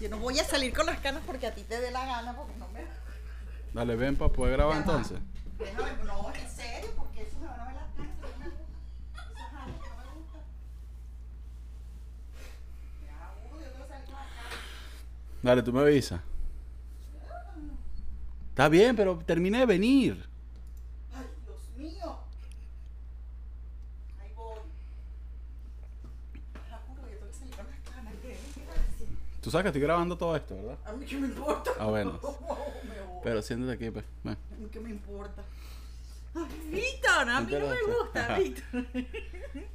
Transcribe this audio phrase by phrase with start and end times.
[0.00, 2.36] Yo no voy a salir con las canas porque a ti te dé la gana,
[2.36, 2.84] porque no me...
[3.72, 5.18] Dale, ven para poder grabar Ya entonces.
[5.58, 8.52] Déjame, no, en serio, porque eso me van a ver las canas, gusta.
[9.14, 10.42] Esas canas que no me gustan.
[13.02, 15.42] Me aburro, yo quiero salir con las canas.
[15.42, 16.20] Dale, tú me avisas.
[18.50, 20.28] Está bien, pero terminé de venir.
[21.14, 22.18] Ay, Dios mío.
[24.20, 24.60] Ahí voy.
[26.52, 28.14] Te juro, yo tengo que salir con las canas.
[28.22, 28.38] ¿Qué?
[28.54, 29.08] ¿Qué vas a decir?
[29.46, 30.76] Tú sabes que estoy grabando todo esto, ¿verdad?
[30.84, 31.70] A mí qué me importa.
[31.78, 32.18] Ah, bueno.
[32.82, 33.20] Me voy.
[33.22, 34.04] Pero siéntate aquí, pues.
[34.24, 34.34] Ven.
[34.34, 35.44] A mí qué me importa.
[36.34, 38.38] Ay, Víctor, a mí no me gusta.
[38.38, 38.86] Víctor.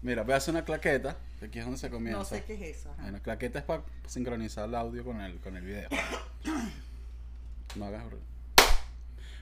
[0.02, 1.16] Mira, voy a hacer una claqueta.
[1.40, 2.20] que Aquí es donde se comienza.
[2.20, 2.92] No sé qué es eso.
[2.92, 3.02] ajá.
[3.04, 5.88] Bueno, claqueta es para sincronizar el audio con el, con el video.
[7.78, 8.26] No hagas ruido.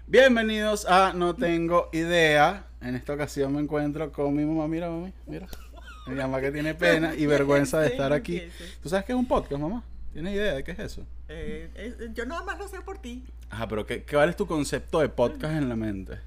[0.05, 2.67] Bienvenidos a No Tengo Idea.
[2.81, 4.67] En esta ocasión me encuentro con mi mamá.
[4.67, 5.47] Mira, mami, mira.
[6.05, 8.43] Mi mamá que tiene pena y vergüenza de estar aquí.
[8.83, 9.83] ¿Tú sabes qué es un podcast, mamá?
[10.13, 11.05] ¿Tienes idea de qué es eso?
[11.27, 13.23] Eh, eh, yo nada más lo sé por ti.
[13.49, 16.19] Ajá, pero ¿qué, cuál es tu concepto de podcast en la mente?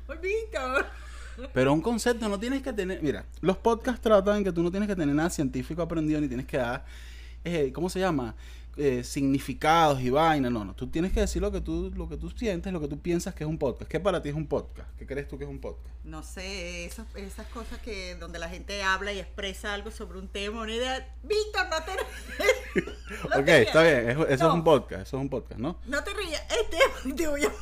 [1.53, 3.03] Pero un concepto no tienes que tener.
[3.03, 6.47] Mira, los podcasts tratan que tú no tienes que tener nada científico aprendido ni tienes
[6.47, 6.85] que dar.
[7.45, 8.35] eh, ¿Cómo se llama?
[8.79, 10.49] Eh, significados y vaina.
[10.49, 10.75] No, no.
[10.75, 13.35] Tú tienes que decir lo que tú, lo que tú sientes, lo que tú piensas
[13.35, 13.91] que es un podcast.
[13.91, 14.89] ¿Qué para ti es un podcast?
[14.99, 15.95] ¿Qué crees tú que es un podcast?
[16.05, 20.27] No sé, esas, esas cosas que donde la gente habla y expresa algo sobre un
[20.29, 21.15] tema, una idea.
[21.23, 22.81] Víctor, no te
[23.29, 23.67] no ok, te rías.
[23.67, 24.09] está bien.
[24.11, 24.49] Eso, eso No.
[24.51, 25.03] es un podcast.
[25.03, 25.79] Eso es un podcast, ¿no?
[25.87, 26.43] No te rías.
[26.51, 27.53] Este te voy a.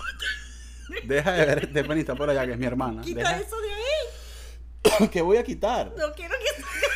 [1.04, 3.02] Deja de ver este panita por allá, que es mi hermana.
[3.02, 5.08] Quita Deja- eso de ahí.
[5.12, 5.92] ¿Qué voy a quitar?
[5.98, 6.34] No quiero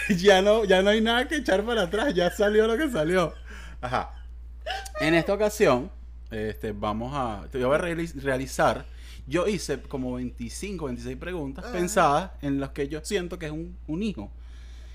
[0.07, 2.91] que ya no, ya no hay nada que echar para atrás, ya salió lo que
[2.91, 3.35] salió.
[3.84, 4.14] Ajá.
[5.00, 5.90] En esta ocasión,
[6.30, 8.86] este, vamos a, te voy a reali- realizar,
[9.27, 11.72] yo hice como 25, 26 preguntas Ajá.
[11.74, 14.30] pensadas en las que yo siento que es un, un hijo,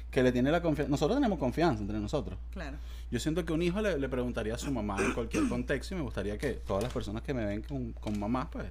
[0.09, 2.39] que le tiene la confianza, nosotros tenemos confianza entre nosotros.
[2.51, 2.77] Claro.
[3.11, 5.97] Yo siento que un hijo le, le preguntaría a su mamá en cualquier contexto y
[5.97, 8.65] me gustaría que todas las personas que me ven con, con mamá, pues,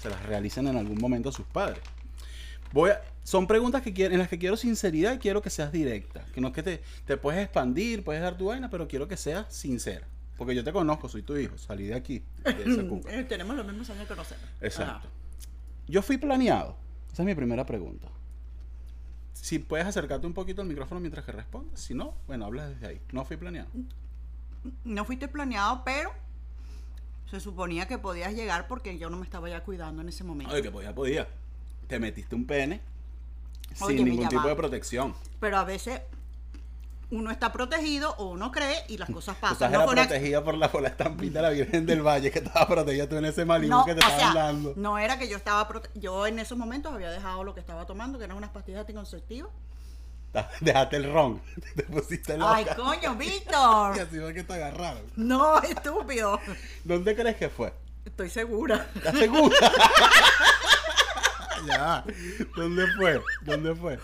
[0.00, 1.80] se las realicen en algún momento a sus padres.
[2.72, 5.72] Voy a- son preguntas que quiero, en las que quiero sinceridad y quiero que seas
[5.72, 6.24] directa.
[6.32, 9.16] Que no es que te, te puedes expandir, puedes dar tu vaina, pero quiero que
[9.16, 10.06] seas sincera.
[10.36, 13.00] Porque yo te conozco, soy tu hijo, salí de aquí, de.
[13.08, 14.38] Eh, Tenemos los mismos años de conocer.
[14.60, 15.08] Exacto.
[15.88, 16.76] Yo fui planeado.
[17.12, 18.08] Esa es mi primera pregunta.
[19.32, 21.80] Si puedes acercarte un poquito al micrófono mientras que respondes.
[21.80, 23.00] Si no, bueno, hablas desde ahí.
[23.12, 23.68] No fui planeado.
[24.84, 26.10] No fuiste planeado, pero
[27.30, 30.52] se suponía que podías llegar porque yo no me estaba ya cuidando en ese momento.
[30.52, 31.28] Oye, que podía, podía.
[31.86, 32.80] Te metiste un pene
[33.80, 35.14] Oye, sin ningún tipo de protección.
[35.40, 36.00] Pero a veces
[37.10, 39.52] uno está protegido o uno cree y las cosas pasan.
[39.54, 42.30] estás No era una- protegida por la, por la estampita de la Virgen del Valle
[42.32, 44.72] que estaba protegida tú en ese Malibu No, que te o estaban sea, dando.
[44.76, 47.86] no era que yo estaba prote- yo en esos momentos había dejado lo que estaba
[47.86, 49.50] tomando, que eran unas pastillas anticonceptivas.
[50.60, 51.40] Dejaste el ron.
[51.76, 52.54] Te pusiste loca.
[52.56, 54.00] Ay, coño, Y Víctor.
[54.00, 55.02] así fue que te agarraron.
[55.16, 56.40] No, estúpido.
[56.84, 57.72] ¿Dónde crees que fue?
[58.04, 58.86] Estoy segura.
[58.96, 59.56] ¿Estás segura?
[61.68, 62.04] ya.
[62.56, 63.20] ¿Dónde fue?
[63.42, 63.98] ¿Dónde fue?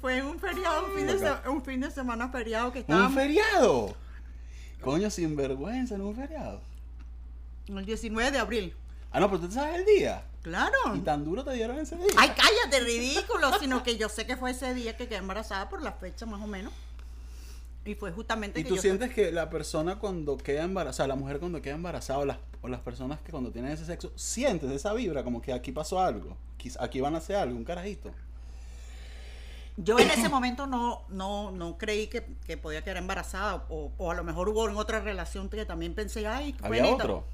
[0.00, 1.20] Fue en un feriado, un fin de, Ok.
[1.42, 3.96] se- un fin de semana feriado que ¿Un estábamos feriado?
[4.80, 6.60] Coño, sin vergüenza en un feriado.
[7.68, 8.74] el 19 de abril.
[9.12, 10.24] Ah, no, pero tú te sabes el día.
[10.42, 10.76] Claro.
[10.94, 12.06] Y tan duro te dieron ese día.
[12.18, 13.56] Ay, cállate, ridículo.
[13.60, 16.42] Sino que yo sé que fue ese día que quedé embarazada por la fecha más
[16.42, 16.72] o menos.
[17.86, 21.14] Y fue justamente ¿Y que tú yo sientes que la persona cuando queda embarazada, la
[21.16, 24.70] mujer cuando queda embarazada o las, o las personas que cuando tienen ese sexo, sientes
[24.70, 26.34] esa vibra como que aquí pasó algo?
[26.80, 28.10] Aquí van a hacer algo, un carajito.
[29.76, 33.66] Yo en ese momento no, no, no creí que, que podía quedar embarazada.
[33.68, 36.86] O, o a lo mejor hubo en otra relación que también pensé, ay, qué Había
[36.86, 37.24] otro.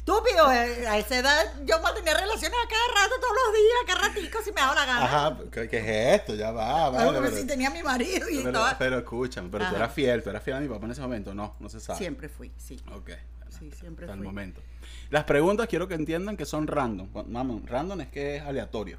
[0.00, 4.08] Estúpido, eh, a esa edad yo mantenía relaciones a cada rato, todos los días, cada
[4.08, 5.04] ratico, si me daba la gana.
[5.04, 6.34] Ajá, ¿qué, qué es esto?
[6.36, 8.78] Ya va, Ay, vale, pero, si tenía mi marido y pero, estaba...
[8.78, 9.76] pero escúchame, pero tú Ajá.
[9.76, 11.34] eras fiel, tú eras fiel a mi papá en ese momento.
[11.34, 11.98] No, no se sabe.
[11.98, 12.80] Siempre fui, sí.
[12.94, 13.10] Ok.
[13.50, 14.62] Sí, siempre Hasta el momento.
[15.10, 17.08] Las preguntas quiero que entiendan que son random.
[17.26, 18.96] Vamos, random es que es aleatorio.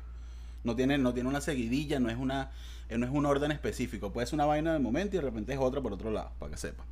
[0.63, 2.51] No tiene, no tiene una seguidilla, no es una,
[2.89, 4.13] eh, no es un orden específico.
[4.13, 6.51] Puede ser una vaina de momento y de repente es otra por otro lado, para
[6.51, 6.83] que sepa.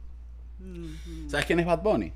[0.59, 1.29] Ujú.
[1.29, 2.11] ¿Sabes quién es Bad Bunny?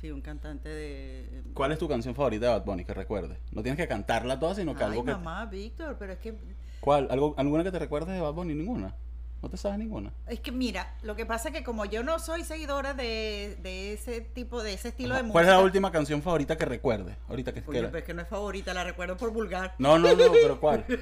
[0.00, 1.42] Sí, un cantante de...
[1.54, 3.38] ¿Cuál es tu canción favorita de Bad Bunny que recuerdes?
[3.52, 5.12] No tienes que cantarla toda, sino que Ay, algo que.
[5.12, 6.34] mamá, Víctor, pero es que...
[6.80, 7.08] ¿Cuál?
[7.10, 8.54] ¿Algo, ¿Alguna que te recuerdes de Bad Bunny?
[8.54, 8.94] Ninguna.
[9.42, 10.12] ¿No te sabes ninguna?
[10.26, 13.92] Es que mira, lo que pasa es que como yo no soy seguidora de, de
[13.94, 15.32] ese tipo, de ese estilo de música...
[15.32, 17.16] ¿Cuál es la última canción favorita que recuerdes?
[17.28, 19.74] Ahorita que, Oye, que- pues que no es favorita, la recuerdo por vulgar.
[19.78, 20.84] No, no, no, pero ¿cuál?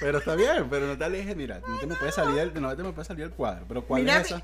[0.00, 2.76] pero está bien, pero no te alejes, mira, no te me puede salir el, no
[2.76, 4.42] te me puede salir el cuadro, pero ¿cuál Mira, es esa?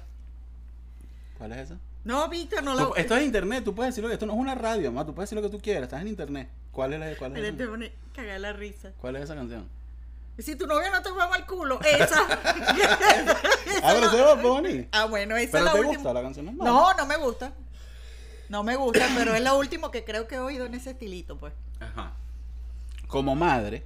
[1.36, 1.78] ¿Cuál es esa?
[2.04, 2.96] No, Víctor, no lo...
[2.96, 5.14] esto es internet, tú puedes decir lo que esto no es una radio, más, tú
[5.14, 6.48] puedes decir lo que tú quieras, estás en internet.
[6.72, 8.92] ¿Cuál es la cuál es, Mira, te pone cagar la risa.
[9.00, 9.68] cuál es esa canción?
[10.38, 12.22] Si tu novia no te mama el culo, esa.
[13.82, 14.88] Ah, pero se va Bonnie.
[14.92, 15.94] ah, bueno, esa Pero es la te última.
[15.96, 16.52] gusta la canción, no.
[16.64, 17.52] No, no me gusta.
[18.48, 21.36] No me gusta, pero es lo último que creo que he oído en ese estilito,
[21.38, 21.52] pues.
[21.80, 22.12] Ajá.
[23.06, 23.84] Como madre,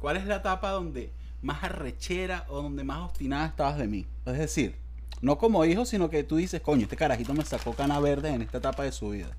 [0.00, 1.10] ¿cuál es la etapa donde
[1.42, 4.06] más arrechera o donde más obstinada estabas de mí?
[4.24, 4.76] Es decir,
[5.20, 8.42] no como hijo, sino que tú dices, coño, este carajito me sacó cana verde en
[8.42, 9.30] esta etapa de su vida.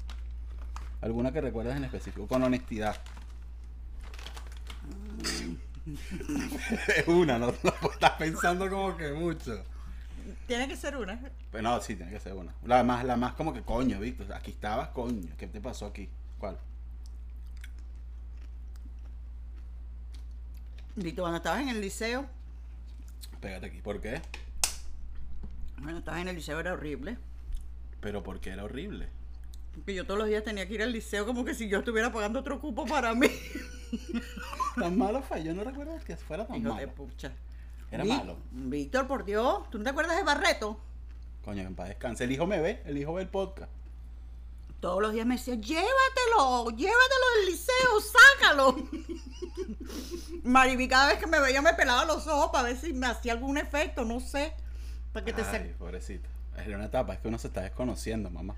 [1.01, 2.27] ¿Alguna que recuerdas en específico?
[2.27, 2.97] Con honestidad.
[6.97, 9.63] es una, no, no estás pensando como que mucho.
[10.47, 11.19] Tiene que ser una.
[11.51, 12.53] Pero no, sí, tiene que ser una.
[12.65, 14.33] La más, la más como que coño, Víctor.
[14.33, 15.31] Aquí estabas, coño.
[15.37, 16.09] ¿Qué te pasó aquí?
[16.37, 16.57] ¿Cuál?
[20.95, 22.25] Dito, cuando estabas en el liceo,
[23.39, 23.81] Pégate aquí.
[23.81, 24.21] ¿Por qué?
[25.81, 27.17] Bueno, estabas en el liceo, era horrible.
[28.01, 29.09] Pero porque era horrible.
[29.73, 32.11] Porque yo todos los días tenía que ir al liceo como que si yo estuviera
[32.11, 33.27] pagando otro cupo para mí.
[34.79, 35.43] Tan malo fue.
[35.43, 36.95] Yo no recuerdo que fuera tan Hijo de malo.
[36.95, 37.31] pucha.
[37.91, 38.37] Era Vi- malo.
[38.51, 40.79] Víctor, por Dios, ¿tú no te acuerdas de Barreto?
[41.45, 42.23] Coño, que en paz descanse.
[42.25, 42.81] El hijo me ve.
[42.85, 43.71] El hijo ve el podcast.
[44.79, 47.99] Todos los días me decía, llévatelo, llévatelo del liceo,
[48.39, 48.75] sácalo.
[50.43, 53.33] Mariby cada vez que me veía me pelaba los ojos para ver si me hacía
[53.33, 54.53] algún efecto, no sé.
[55.17, 56.29] Para que te Ay, pobrecito.
[56.57, 57.13] Es una etapa.
[57.15, 58.53] Es que uno se está desconociendo, mamá.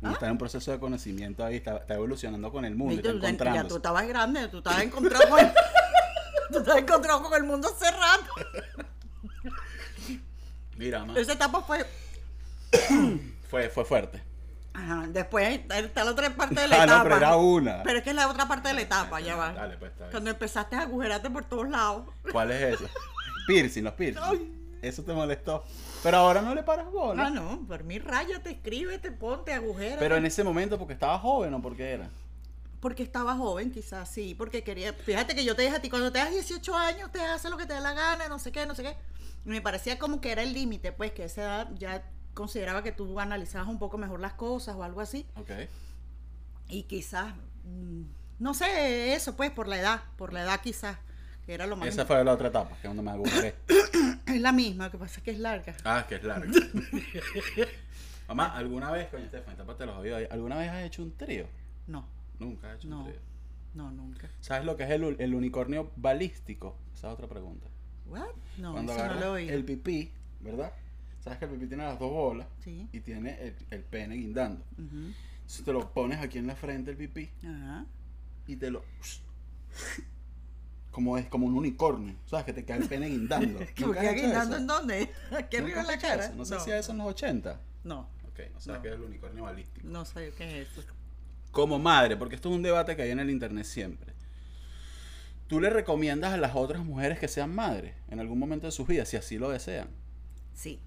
[0.00, 0.14] Uno Ah.
[0.14, 1.56] está en un proceso de conocimiento ahí.
[1.56, 2.94] Está, está evolucionando con el mundo.
[2.94, 5.38] Está ya- ya tú estabas grande, tú estabas encontrado con...
[6.52, 8.32] tú estabas encontrado con el mundo hace rato.
[10.78, 11.18] Mira, mamá.
[11.20, 11.84] Esa etapa fue...
[13.50, 14.20] Fue, fue fuerte.
[14.72, 16.98] Ajá, después está la otra parte de la Ah, etapa.
[16.98, 17.82] no, pero era una.
[17.84, 19.52] Pero es que es la otra parte de la etapa, ya va.
[19.52, 19.92] Dale, pues.
[20.10, 22.06] Cuando empezaste a agujerarte por todos lados.
[22.32, 22.88] ¿Cuál es eso?
[23.46, 24.63] Piercing, los piercing.
[24.88, 25.64] Eso te molestó.
[26.02, 27.26] Pero ahora no le paras bola.
[27.26, 29.98] Ah, no, por mí ráyate, escríbete, ponte, agujera.
[29.98, 32.10] Pero en ese momento, porque estaba joven o porque era.
[32.80, 34.92] Porque estaba joven, quizás, sí, porque quería...
[34.92, 37.56] Fíjate que yo te dije a ti, cuando te das 18 años, te haces lo
[37.56, 38.94] que te dé la gana, no sé qué, no sé qué.
[39.46, 42.04] Y me parecía como que era el límite, pues, que a esa edad ya
[42.34, 45.26] consideraba que tú analizabas un poco mejor las cosas o algo así.
[45.36, 45.50] Ok.
[46.68, 47.34] Y quizás,
[47.64, 48.02] mm,
[48.38, 50.98] no sé, eso, pues, por la edad, por la edad quizás,
[51.46, 51.88] que era lo más...
[51.88, 53.54] Esa fue la otra etapa, que es donde me agujeré.
[54.26, 55.76] Es la misma, lo que pasa es que es larga.
[55.84, 56.50] Ah, que es larga.
[58.28, 61.46] Mamá, ¿alguna vez, coño, Estefan, tápate los oídos ahí, ¿alguna vez has hecho un trío?
[61.86, 62.06] No,
[62.38, 63.00] Nunca has hecho No.
[63.00, 63.20] un trío.
[63.74, 64.28] no, nunca.
[64.40, 66.76] ¿Sabes lo que es el, unicornio balístico?
[66.94, 67.68] Esa es otra pregunta.
[68.06, 68.22] ¿What?
[68.58, 69.54] No, Cuando eso no lo oído.
[69.54, 70.72] el pipí, ¿verdad?
[71.20, 72.88] Sabes que el pipí tiene las dos bolas Sí.
[72.92, 74.64] y tiene el, el pene guindando.
[74.78, 75.12] Ujú.
[75.46, 77.84] Si te lo pones aquí en la frente el pipí Ajá.
[78.46, 78.82] y te lo...
[80.94, 82.44] Como es como un unicornio, ¿sabes?
[82.46, 83.58] Que te cae el pene guindando.
[83.74, 85.10] ¿Qué ¿Nunca has hecho guindando en dónde?
[85.50, 86.24] ¿Qué ¿Nunca arriba en la cara?
[86.26, 86.34] eso?
[86.36, 87.60] No sé si a eso en los 80.
[87.82, 88.82] No, Ok, no sabes No.
[88.82, 89.86] qué es el unicornio balístico.
[89.88, 90.82] no sé qué es eso.
[91.50, 94.14] Como madre, porque esto es un debate que hay en el internet siempre.
[95.48, 98.86] ¿Tú le recomiendas a las otras mujeres que sean madres en algún momento de sus
[98.86, 99.88] vidas, si así lo desean?
[100.54, 100.80] Sí,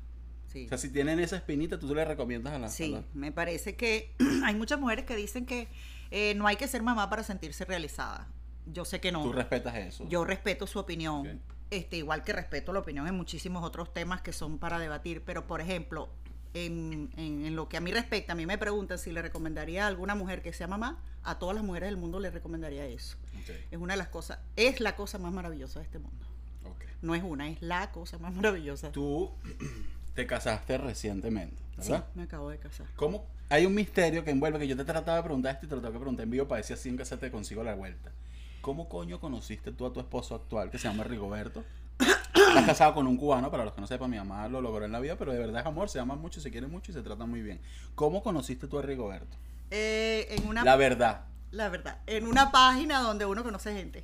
[0.48, 0.66] sí.
[0.66, 2.72] O sea, si tienen esa espinita, tú le recomiendas a las...
[2.74, 4.16] a Sí, las- me parece que
[4.46, 5.68] hay muchas mujeres que dicen que
[6.12, 8.28] eh, no hay que ser mamá para sentirse realizada.
[8.74, 9.24] Yo sé que no.
[9.24, 10.08] Tú respetas eso.
[10.10, 11.42] Yo respeto su opinión.
[11.70, 15.22] Este, igual que respeto la opinión en muchísimos otros temas que son para debatir.
[15.26, 16.10] Pero, por ejemplo,
[16.54, 19.84] en, en- en lo que a mí respecta, a mí me preguntan si le recomendaría
[19.86, 20.98] a alguna mujer que sea mamá.
[21.24, 23.18] A todas las mujeres del mundo le recomendaría eso.
[23.72, 26.26] Es una de las cosas, es la cosa más maravillosa de este mundo.
[27.02, 28.92] No es una, es la cosa más maravillosa.
[28.92, 29.32] Tú
[30.16, 32.08] te casaste recientemente, Sí, ¿verdad?
[32.16, 32.88] me acabo de casar.
[32.96, 33.26] ¿Cómo?
[33.50, 35.82] Hay un misterio que envuelve que yo te trataba de preguntar esto y te lo
[35.82, 38.12] tengo que preguntar en vivo para si así en casa te consigo la vuelta.
[38.68, 41.64] ¿Cómo coño conociste tú a tu esposo actual que se llama Rigoberto?
[42.00, 44.92] Estás casado con un cubano, para los que no sepan, mi mamá lo logró en
[44.92, 47.02] la vida, pero de verdad es amor, se aman mucho, se quieren mucho y se
[47.02, 47.62] tratan muy bien.
[47.96, 49.38] ¿Cómo conociste tú a Rigoberto?
[49.72, 51.22] Eh, en una, La la, verdad.
[51.50, 54.04] verdad, en una página donde uno conoce gente.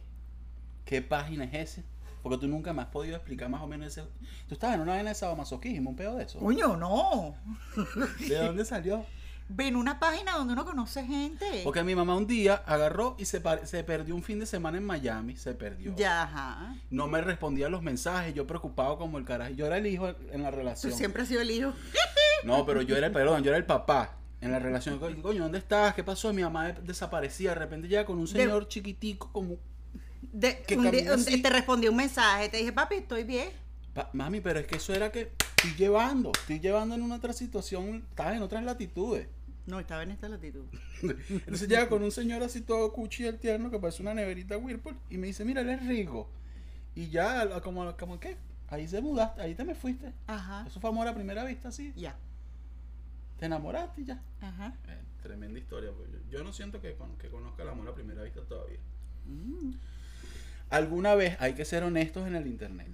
[0.86, 1.84] ¿Qué página es ese?
[2.22, 4.08] Porque tú nunca me has podido explicar más o menos ese...
[4.48, 6.40] Tú estabas en una vaina de sadomasoquismo, un pedo de eso.
[6.40, 7.36] Coño, no.
[8.18, 9.06] ¿De dónde salió?
[9.58, 11.62] En una página donde uno conoce gente.
[11.64, 14.84] Porque mi mamá un día agarró y se, se perdió un fin de semana en
[14.86, 15.96] Miami, se perdió.
[15.96, 16.76] Ya, ajá.
[16.90, 19.52] No me respondía los mensajes, yo preocupado como el carajo.
[19.54, 20.94] Yo era el hijo en la Tú relación.
[20.94, 21.74] siempre has sido el hijo.
[22.44, 25.00] No, pero yo era el, perdón, yo era el papá en la relación.
[25.00, 25.94] Co- Coño, ¿dónde estás?
[25.94, 26.34] ¿Qué pasó?
[26.34, 27.52] Mi mamá de- desaparecía.
[27.52, 29.56] De repente llega con un señor chiquitico como...
[30.22, 31.42] De- Que un día- camina un- así.
[31.42, 33.50] te respondí un mensaje, te dije, papi, estoy bien.
[33.94, 36.32] "Pa- Mami, pero es que eso era que estoy llevando.
[36.38, 38.04] Estoy llevando en una otra situación.
[38.10, 39.28] Estás en otras latitudes.
[39.66, 40.66] No, estaba en esta latitud.
[41.30, 44.58] Entonces llega con un señor así todo cuchi y el tierno que parece una neverita
[44.58, 46.30] Whirlpool y me dice, mira, él es rico.
[46.96, 50.12] Y ya, como, como que, ahí se mudaste, ahí te me fuiste.
[50.28, 50.66] Ajá.
[50.68, 51.94] Eso fue amor a primera vista, sí.
[51.96, 52.16] Ya.
[53.40, 54.22] Te enamoraste y ya.
[54.42, 54.76] Ajá.
[54.88, 55.92] Eh, tremenda historia.
[55.92, 58.80] pues, yo, yo no siento que, con- que conozca el amor a primera vista todavía.
[59.26, 59.72] Mm.
[60.70, 62.88] ¿Alguna vez, hay que ser honestos en el internet,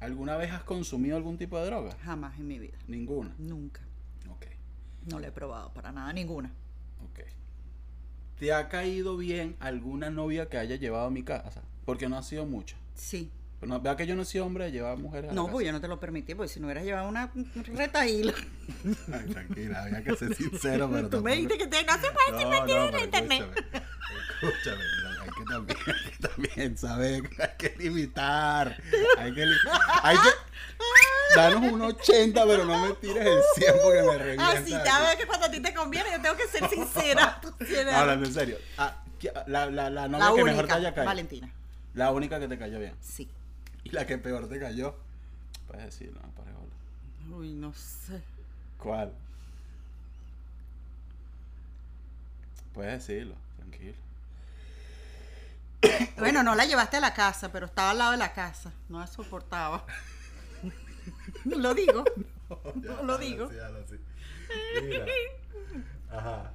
[0.00, 1.96] ¿alguna vez has consumido algún tipo de droga?
[2.04, 2.78] Jamás en mi vida.
[2.86, 3.34] Ninguna.
[3.38, 3.80] Nunca.
[5.06, 6.50] No la he probado para nada, ninguna.
[7.04, 7.20] ok.
[8.38, 11.62] ¿Te ha caído bien alguna novia que haya llevado a mi casa?
[11.84, 12.76] Porque no ha sido mucho.
[12.94, 13.30] Sí.
[13.60, 15.52] Pero no, vea que yo no sido hombre de llevar mujeres a la No, casa.
[15.52, 18.34] pues yo no te lo permití, porque si no hubieras llevado una retaíla.
[19.12, 22.10] Ay, tranquila, había que ser sincero, pero Tú me tampoco- dijiste que te, no se
[22.10, 23.44] puede decir no, en pero internet.
[24.42, 24.82] escúchame,
[25.20, 28.82] hay que también, hay que también saber, hay que limitar,
[29.18, 29.56] hay que, li-
[30.02, 30.28] hay que,
[31.34, 34.50] danos un 80, pero no me tires el 100 porque me revienta.
[34.50, 37.40] Ah, sí, ya ves que cuando a ti te conviene, yo tengo que ser sincera.
[37.98, 41.06] Hablando en serio, ah, ¿qué- la, la, la novia la que mejor te haya caído,
[41.06, 41.50] Valentina.
[41.94, 43.28] la única que te cayó bien, Sí.
[43.82, 44.94] y la que peor te cayó,
[45.66, 47.36] puedes decirlo, no, parejola.
[47.36, 48.22] Uy, no sé.
[48.78, 49.12] ¿Cuál?
[52.74, 53.94] Puedes decirlo, tranquilo.
[56.18, 58.72] Bueno, no la llevaste a la casa, pero estaba al lado de la casa.
[58.88, 59.84] No la soportaba.
[61.56, 62.04] lo digo.
[62.74, 63.48] No lo digo.
[64.82, 65.06] Mira.
[66.10, 66.52] Ajá.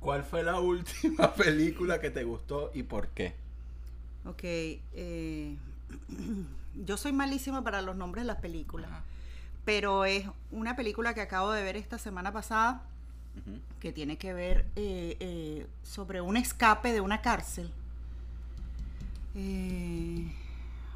[0.00, 3.34] ¿Cuál fue la última película que te gustó y por qué?
[4.26, 4.40] Ok.
[4.42, 5.56] eh,
[6.84, 8.90] yo soy malísima para los nombres de las películas.
[8.90, 9.02] Ajá.
[9.64, 12.82] Pero es una película que acabo de ver esta semana pasada
[13.80, 17.70] que tiene que ver eh, eh, sobre un escape de una cárcel.
[19.34, 20.32] Eh,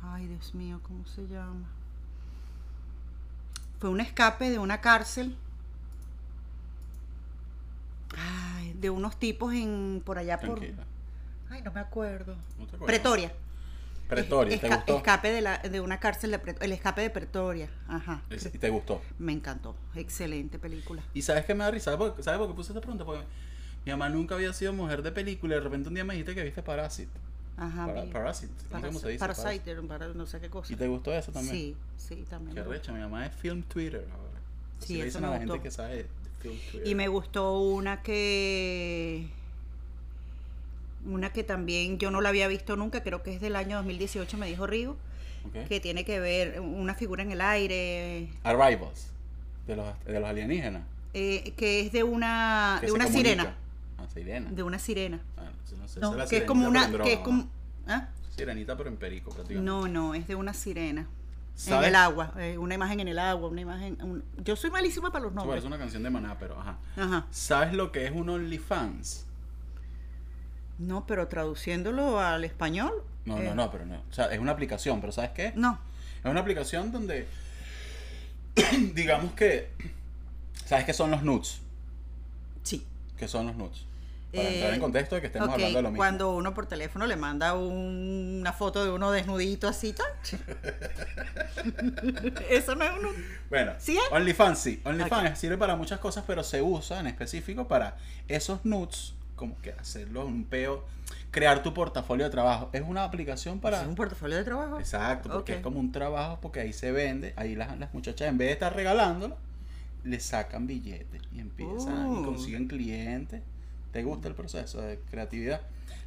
[0.02, 1.66] ay, Dios mío, ¿cómo se llama?
[3.78, 5.36] Fue un escape de una cárcel.
[8.16, 10.58] Ay, de unos tipos en por allá por.
[10.58, 10.84] Tranquila.
[11.50, 12.36] Ay, no me acuerdo.
[12.58, 12.76] ¿No te?
[12.78, 13.32] Pretoria.
[14.08, 14.96] Pretoria, ¿te gustó?
[14.96, 16.64] Escape de, la, de una cárcel de Pretoria.
[16.64, 17.68] El escape de Pretoria.
[17.88, 18.22] Ajá.
[18.30, 19.02] ¿Y te gustó?
[19.18, 19.76] Me encantó.
[19.94, 21.02] Excelente película.
[21.12, 21.92] ¿Y sabes qué me da risa?
[21.92, 23.04] ¿Sabes por, ¿sabes por qué puse esta pregunta?
[23.04, 23.24] Porque
[23.84, 26.34] mi mamá nunca había sido mujer de película y de repente un día me dijiste
[26.34, 27.10] que viste Parasite.
[27.58, 27.86] Ajá.
[27.86, 30.72] Para- Parasite, no sé Paras- cómo se dice, Parasite, para no sé qué cosa.
[30.72, 31.54] ¿Y te gustó eso también?
[31.56, 32.54] Sí, sí, también.
[32.54, 34.40] Qué recha, mi mamá es film Twitter ahora.
[34.78, 36.06] Sí, eso dicen a me gente que sabe de
[36.40, 36.86] film Twitter.
[36.86, 39.26] Y me gustó una que.
[41.06, 44.36] Una que también yo no la había visto nunca, creo que es del año 2018,
[44.36, 44.96] me dijo Rigo,
[45.46, 45.66] Ok.
[45.68, 49.08] que tiene que ver una figura en el aire, Arrivals,
[49.66, 50.82] de los, de los alienígenas.
[51.14, 53.30] eh, que es de una, que de una comunica.
[53.30, 53.56] sirena.
[53.98, 54.50] Ah, sirena.
[54.50, 55.20] De una sirena.
[55.36, 56.90] Ah, no sé, No, es que es como una.
[57.02, 57.48] Que es como.
[57.86, 58.08] ¿ah?
[58.36, 59.64] Sirenita, pero en perico, prácticamente.
[59.70, 61.06] No, no, es de una sirena.
[61.56, 61.88] ¿Sabes?
[61.88, 63.98] En el agua, eh, una imagen en el agua, una imagen.
[64.00, 65.50] un- Yo soy malísima para los nombres.
[65.50, 66.78] parece una canción de Maná, pero ajá.
[66.96, 67.26] Ajá.
[67.32, 69.26] ¿Sabes lo que es un OnlyFans?
[70.78, 72.92] No, pero traduciéndolo al español.
[73.24, 73.96] No, eh, no, no, pero no.
[74.08, 75.52] O sea, es una aplicación, pero ¿sabes qué?
[75.56, 75.80] No.
[76.22, 77.26] Es una aplicación donde,
[78.94, 79.70] digamos que,
[80.64, 81.60] ¿sabes qué son los nudes?
[82.62, 82.86] Sí.
[83.16, 83.84] ¿Qué son los nudes?
[84.32, 85.96] Para Eh, entrar en contexto de que estemos hablando de lo mismo.
[85.96, 89.94] Cuando uno por teléfono le manda un- una foto de uno desnudito así.
[92.50, 93.24] Eso no es un.
[93.48, 94.02] Bueno, ¿Sí es?
[94.12, 94.80] OnlyFans sí.
[94.84, 95.36] OnlyFans Ok.
[95.36, 97.96] sirve para muchas cosas, pero se usa en específico para
[98.28, 100.84] esos nudes, como que hacerlo un peo,
[101.30, 102.70] crear tu portafolio de trabajo.
[102.72, 103.82] Es una aplicación para...
[103.82, 104.78] ¿Es un portafolio de trabajo?
[104.78, 108.38] Exacto, porque es como un trabajo, porque ahí se vende, ahí las, las muchachas en
[108.38, 109.36] vez de estar regalándolo,
[110.04, 112.24] le sacan billetes y empiezan y Oh.
[112.24, 113.42] consiguen clientes.
[113.92, 115.60] ¿Te gusta el proceso de creatividad?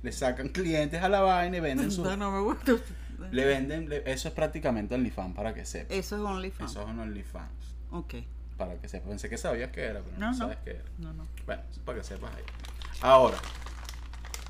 [0.04, 2.04] Le sacan clientes a la vaina y venden su...
[2.04, 2.74] No, no me gusta.
[3.32, 5.96] Le venden, le- eso es prácticamente OnlyFans para que sepas.
[5.96, 6.72] Eso es OnlyFans.
[6.72, 7.52] Eso es un OnlyFans.
[7.92, 8.16] Ok.
[8.58, 9.10] Para que sepas.
[9.10, 10.38] Pensé que sabías qué era, pero no, No, no.
[10.38, 10.84] sabes qué era.
[10.98, 11.28] No, no.
[11.46, 12.44] Bueno, eso es para que sepas ahí.
[13.02, 13.38] Ahora,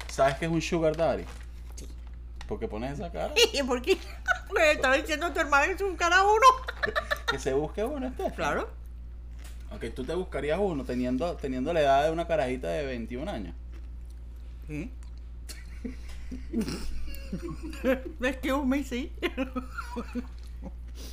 [0.09, 1.23] ¿sabes qué es un sugar daddy?
[1.75, 1.87] Sí.
[2.47, 3.33] ¿Por qué pones esa cara?
[3.53, 3.97] ¿Y por qué?
[4.47, 6.47] Porque estaba diciendo a tu hermano que es un cara uno.
[7.29, 8.31] que se busque uno, este.
[8.31, 8.69] Claro.
[9.71, 13.55] Aunque tú te buscarías uno teniendo, teniendo la edad de una carajita de 21 años.
[14.67, 14.91] ¿Sí?
[18.21, 19.11] Excuse me, sí.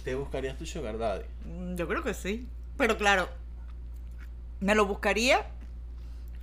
[0.04, 1.24] Te buscarías tu sugar daddy.
[1.44, 2.46] Mm, Yo creo que sí.
[2.76, 3.28] Pero claro,
[4.60, 5.46] me lo buscaría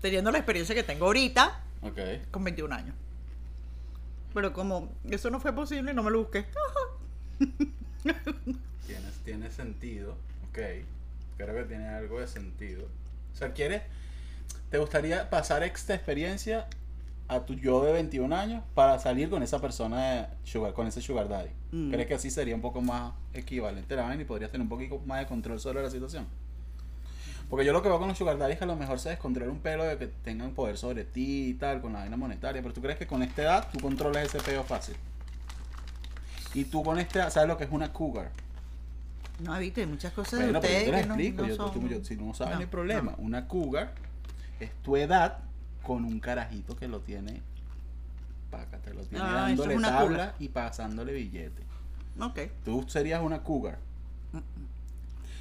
[0.01, 1.99] teniendo la experiencia que tengo ahorita Ok.
[2.31, 2.95] con 21 años.
[4.33, 6.45] Pero como eso no fue posible, no me lo busqué.
[8.87, 10.15] Tienes, tiene sentido.
[10.49, 10.59] Ok.
[11.37, 12.85] Creo que tiene algo de sentido.
[13.33, 13.81] O sea, ¿quieres?
[14.69, 16.67] ¿Te gustaría pasar esta experiencia
[17.27, 21.01] a tu yo de 21 años para salir con esa persona de sugar, con ese
[21.01, 21.49] sugar daddy?
[21.71, 21.91] Mm.
[21.91, 24.99] ¿Crees que así sería un poco más equivalente a la y podrías tener un poquito
[25.05, 26.27] más de control sobre la situación?
[27.49, 29.09] Porque yo lo que veo con los sugar daddy es que a lo mejor se
[29.09, 32.61] descontrola un pelo de que tengan poder sobre ti y tal, con la vaina monetaria.
[32.61, 34.95] Pero tú crees que con esta edad tú controlas ese pelo fácil.
[36.53, 38.31] Y tú con esta, ¿sabes lo que es una cougar?
[39.39, 41.41] No, viste, hay muchas cosas Bueno, de pero yo ustedes te lo que no, explico.
[41.41, 43.15] no yo- son- yo- si no sabes, no, No, problema.
[43.17, 43.93] Una cougar
[44.59, 45.39] es tu edad
[45.83, 47.41] con un carajito que lo tiene
[48.51, 50.35] Pácate, los viene Ah, eso dándole es tabla cougar.
[50.39, 51.61] y pasándole billete.
[52.21, 52.39] Ok.
[52.63, 53.79] Tú serías una cougar.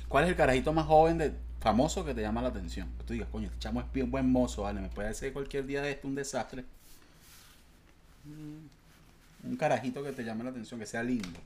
[0.09, 2.89] ¿Cuál es el carajito más joven de famoso que te llama la atención?
[2.99, 5.65] Que tú digas, coño, este chamo es bien buen mozo, vale, me puede hacer cualquier
[5.67, 6.65] día de esto un desastre.
[9.45, 11.39] Un carajito que te llame la atención, que sea lindo.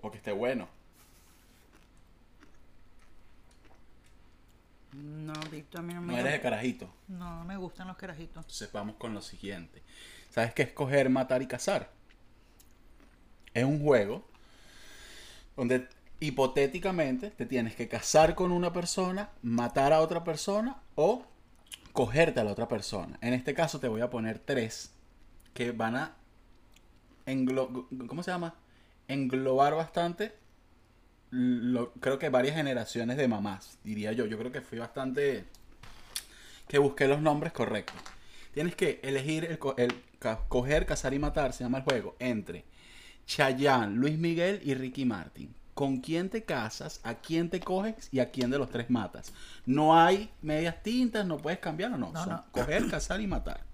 [0.00, 0.68] O que esté bueno.
[4.92, 6.92] No, Víctor, a mí no me No eres de carajito.
[7.08, 8.44] No, no me gustan los carajitos.
[8.44, 9.82] Entonces vamos con lo siguiente.
[10.30, 11.90] ¿Sabes qué es coger, matar y cazar?
[13.54, 14.24] Es un juego
[15.56, 15.88] donde
[16.20, 21.24] hipotéticamente te tienes que casar con una persona, matar a otra persona o
[21.92, 23.18] cogerte a la otra persona.
[23.20, 24.92] En este caso te voy a poner tres
[25.54, 26.16] que van a
[27.26, 28.54] englo ¿cómo se llama?
[29.08, 30.36] englobar bastante
[31.30, 34.26] lo- creo que varias generaciones de mamás, diría yo.
[34.26, 35.44] Yo creo que fui bastante
[36.68, 38.00] que busqué los nombres correctos.
[38.52, 39.94] Tienes que elegir el, el
[40.48, 42.64] coger, cazar y matar, se llama el juego, entre
[43.26, 45.54] Chayanne, Luis Miguel y Ricky Martin.
[45.74, 47.00] ¿Con quién te casas?
[47.04, 48.08] ¿A quién te coges?
[48.12, 49.32] ¿Y a quién de los tres matas?
[49.66, 52.12] No hay medias tintas, no puedes cambiarlo, no.
[52.12, 52.44] No, Son no.
[52.50, 53.64] coger, cazar y matar.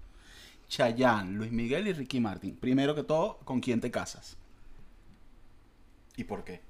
[0.69, 2.55] Chayanne, Luis Miguel y Ricky Martin.
[2.55, 4.37] Primero que todo, ¿con quién te casas?
[6.15, 6.61] ¿Y por qué?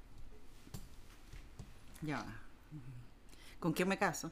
[2.02, 2.24] Ya.
[3.60, 4.30] ¿Con quién me caso?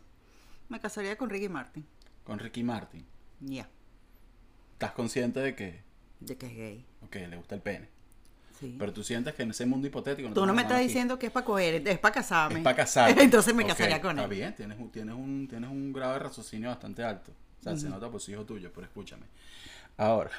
[0.68, 1.84] Me casaría con Ricky Martin.
[2.24, 3.04] Con Ricky Martin.
[3.40, 3.68] Ya.
[4.72, 5.82] ¿Estás consciente de que,
[6.20, 6.86] De que es gay.
[7.04, 7.88] ok, le gusta el pene?
[8.58, 8.74] Sí.
[8.78, 10.32] Pero tú sientes que en ese mundo hipotético...
[10.32, 12.58] Tú no me estás diciendo que es para coger, es para casarme.
[12.60, 13.18] Es para casar.
[13.20, 14.30] Entonces me casaría con Está él.
[14.30, 17.32] bien, tienes un, tienes, un, tienes un grado de raciocinio bastante alto.
[17.60, 19.26] O sea, se nota por su hijo tuyo, pero escúchame.
[19.96, 20.30] Ahora,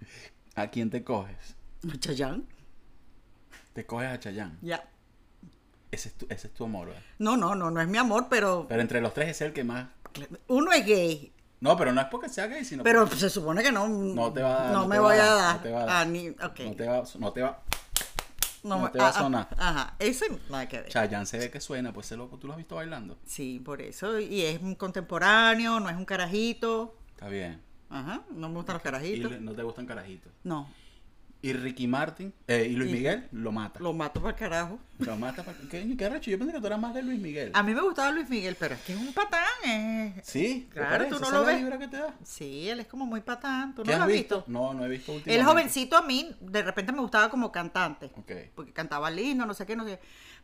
[0.54, 1.54] ¿a quién te coges?
[1.98, 2.44] Chayanne.
[3.74, 4.56] Te coges a Chayanne.
[4.62, 4.88] Ya.
[5.90, 7.02] Ese es tu, ese es tu amor, ¿verdad?
[7.18, 9.64] No, no, no, no es mi amor, pero Pero entre los tres es el que
[9.64, 9.86] más...
[10.48, 11.32] uno es gay.
[11.60, 13.88] No, pero no es porque sea gay, sino Pero se supone que no.
[13.88, 15.86] No te va a dar, No no me voy a dar, no te va a
[15.86, 15.96] dar.
[15.96, 17.62] Ah, ni- no te va, no te va...
[18.62, 19.48] No no te va a sonar.
[19.58, 19.94] Ajá.
[20.00, 20.88] Ese nada que ver.
[20.88, 23.16] Chayanne se ve que suena, pues ese loco tú lo has visto bailando.
[23.24, 24.18] Sí, por eso.
[24.18, 26.96] Y es un contemporáneo, no es un carajito.
[27.14, 27.62] Está bien.
[27.90, 28.22] Ajá.
[28.32, 29.30] No me gustan los Y carajitos.
[29.30, 30.32] le- no te gustan carajitos.
[30.42, 30.68] No.
[31.46, 33.78] Y Ricky Martin, eh, y Luis Miguel, lo mata.
[33.78, 34.80] Lo mato para el carajo.
[34.98, 35.44] Lo mata.
[35.44, 36.28] pa- ¿Qué, qué arrecho?
[36.28, 37.52] Yo pensé que tú eras más de Luis Miguel.
[37.54, 39.44] A mí me gustaba Luis Miguel, pero es que es un patán.
[39.64, 40.20] eh.
[40.24, 41.10] Sí, ¿te Claro, parece?
[41.10, 41.60] tú no ¿Esa lo es la ves.
[41.62, 42.14] vibra que te da?
[42.24, 43.76] Sí, él es como muy patán.
[43.76, 44.44] ¿Tú no ¿Qué lo has visto?
[44.48, 45.50] No, no he visto El últimamente.
[45.52, 48.06] jovencito a mí, de repente me gustaba como cantante.
[48.16, 48.32] Ok.
[48.56, 50.00] Porque cantaba lindo, no sé qué, no sé.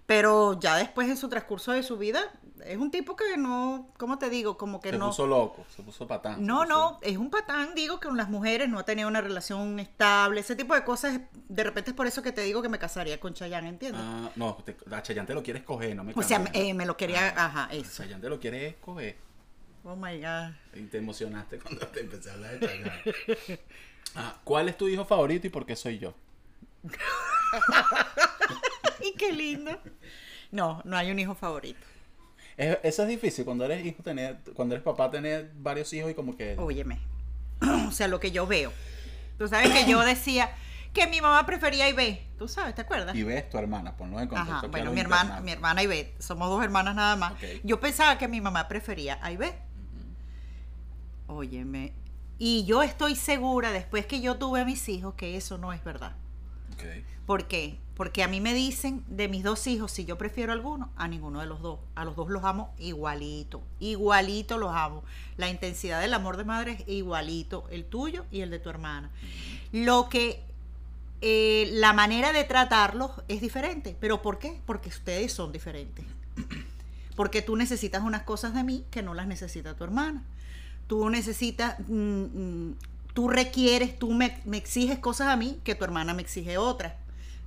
[0.07, 2.21] Pero ya después en su transcurso de su vida,
[2.67, 4.57] es un tipo que no, ¿cómo te digo?
[4.59, 5.07] Como que Se no.
[5.07, 6.37] puso loco, se puso patán.
[6.37, 9.09] se No, puso- no, es un patán, digo, que con las mujeres no ha tenido
[9.09, 11.21] una relación estable, ese tipo de cosas.
[11.49, 14.03] De repente es por eso que te digo que me casaría con Chayanne, ¿entiendes?
[14.05, 16.55] Ah, no, te, a Chayanne te lo quieres coger, no me o sea, cambies.
[16.65, 18.03] eh, me lo quería, Ah, ajá, eso.
[18.03, 19.17] Chayanne te lo quieres coger.
[19.85, 20.53] Oh my God.
[20.75, 23.61] Y te emocionaste cuando te empecé a hablar de Chayanne.
[24.15, 26.13] Ah, ¿Cuál es tu hijo favorito y por qué soy yo?
[29.15, 29.79] ¡Y qué lindo!
[30.51, 31.81] No, no hay un hijo favorito.
[32.57, 36.15] Es- eso es difícil cuando eres hijo tener, cuando eres papá tener varios hijos y
[36.15, 36.99] como que Óyeme.
[37.89, 38.73] o sea, lo que yo veo.
[39.39, 40.51] Tú sabes que yo decía
[40.93, 42.27] que mi mamá prefería Ibe.
[42.39, 42.75] ¿Tú sabes?
[42.75, 43.17] ¿Te acuerdas?
[43.17, 44.57] y ves tu hermana, ponlo en contexto.
[44.57, 47.33] Ajá, bueno, mi hermana, mi hermana Ivette, somos dos hermanas nada más.
[47.65, 49.59] Yo pensaba que mi mamá prefería a Ivette.
[51.29, 51.93] Óyeme,
[52.39, 55.83] y yo estoy segura después que yo tuve a mis hijos que eso no es
[55.83, 56.15] verdad.
[56.75, 56.83] Ok.
[57.27, 57.79] ¿Por qué?
[57.97, 61.41] Porque a mí me dicen de mis dos hijos si yo prefiero alguno, a ninguno
[61.41, 61.79] de los dos.
[61.95, 65.05] A los dos los amo igualito, igualito los amo.
[65.37, 69.11] La intensidad del amor de madre es igualito, el tuyo y el de tu hermana.
[69.73, 70.43] Lo que
[71.21, 73.95] eh, la manera de tratarlos es diferente.
[74.01, 74.59] ¿Pero por qué?
[74.65, 76.05] Porque ustedes son diferentes.
[77.17, 80.25] Porque tú necesitas unas cosas de mí que no las necesita tu hermana.
[80.87, 82.77] Tú necesitas, mm, mm,
[83.13, 86.95] tú requieres, tú me exiges cosas a mí que tu hermana me exige otras.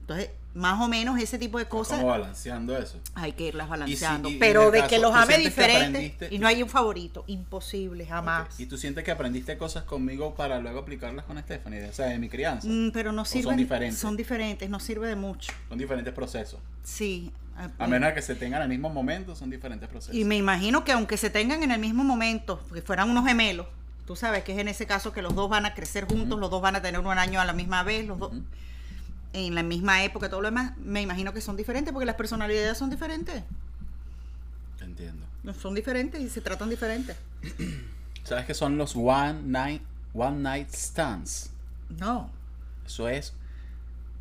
[0.05, 2.99] Entonces, más o menos ese tipo de cosas ¿Cómo balanceando eso?
[3.15, 4.29] hay que irlas balanceando.
[4.29, 7.23] en pero el de caso, que los ¿tú ame diferentes y no hay un favorito,
[7.25, 8.59] imposible, jamás.
[8.59, 11.83] ¿Y tú sientes que aprendiste cosas conmigo para luego aplicarlas con Stephanie?
[11.89, 12.67] O sea, de mi crianza.
[12.69, 13.57] Mm, pero no son sirven.
[13.57, 13.99] diferentes?
[13.99, 15.51] Son diferentes, no sirve de mucho.
[15.69, 16.59] Son diferentes procesos.
[16.83, 17.31] Sí.
[17.59, 20.15] eh, A menos de que se tengan al mismo momento, son diferentes procesos.
[20.15, 23.65] Y me imagino que aunque se tengan en el mismo momento, que fueran unos gemelos,
[24.05, 26.51] tú sabes que es en ese caso que los dos van a crecer juntos, los
[26.51, 28.31] dos van a tener un año a la misma vez, los dos.
[29.35, 32.77] En la misma época, todo lo demás, me imagino que son diferentes porque las personalidades
[32.77, 33.43] son diferentes.
[34.79, 35.25] Entiendo.
[35.59, 37.17] Son diferentes y se tratan diferentes.
[38.23, 39.81] ¿Sabes qué son los one night,
[40.13, 41.51] one night stands?
[41.99, 42.29] No.
[42.85, 43.33] Eso es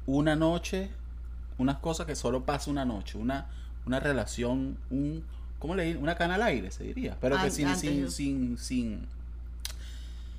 [0.07, 0.91] una noche,
[1.59, 3.47] unas cosas que solo pasa una noche, una,
[3.87, 5.25] una relación, un,
[5.61, 6.03] ¿cómo le diría?
[6.03, 7.17] Una cana al aire, se diría.
[7.21, 9.07] Pero que sin, sin, sin, sin,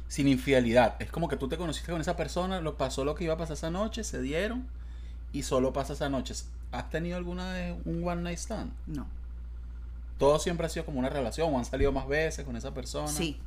[0.07, 0.95] sin infidelidad.
[0.99, 3.37] Es como que tú te conociste con esa persona, lo pasó lo que iba a
[3.37, 4.67] pasar esa noche, se dieron
[5.31, 6.33] y solo pasa esa noche.
[6.71, 8.71] ¿Has tenido alguna vez un one night stand?
[8.87, 9.07] No.
[10.17, 13.07] Todo siempre ha sido como una relación o han salido más veces con esa persona.
[13.07, 13.39] Sí.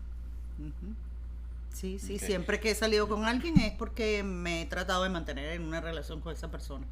[1.73, 5.53] Sí, sí, siempre que he salido con alguien es porque me he tratado de mantener
[5.53, 6.87] en una relación con esa persona.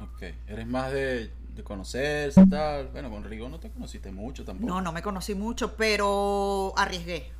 [0.00, 0.22] Ok.
[0.46, 2.88] Eres más de, de conocerse y tal.
[2.88, 4.72] Bueno, con Rigo no te conociste mucho tampoco.
[4.72, 7.32] No, no me conocí mucho, pero arriesgué,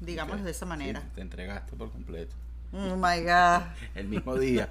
[0.00, 0.42] digamos Ok.
[0.42, 1.00] de esa manera.
[1.00, 2.34] Sí, te entregaste por completo.
[2.72, 3.62] Oh my God.
[3.94, 4.68] El mismo día.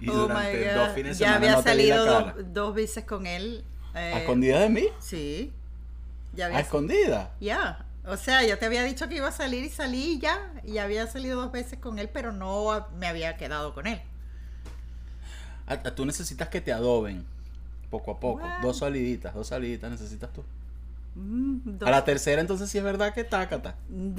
[0.00, 2.74] Y oh durante my dos fines de ya semana había no vi la salido dos,
[2.74, 3.64] veces con él.
[3.94, 4.86] eh, ¿A escondidas de mí?
[4.98, 5.52] Sí.
[6.34, 7.28] Ya ¿A había escondidas?
[7.40, 10.78] Ya, o sea, yo te había dicho que iba a salir y salí ya, y
[10.78, 14.00] había salido dos veces con él, pero no me había quedado con él.
[15.66, 17.24] A- a- Tú necesitas que te adoben.
[17.90, 18.42] Poco a poco.
[18.62, 20.44] Dos saliditas, dos saliditas necesitas tú.
[21.14, 23.74] Mm, A la tercera entonces sí es verdad que tácata.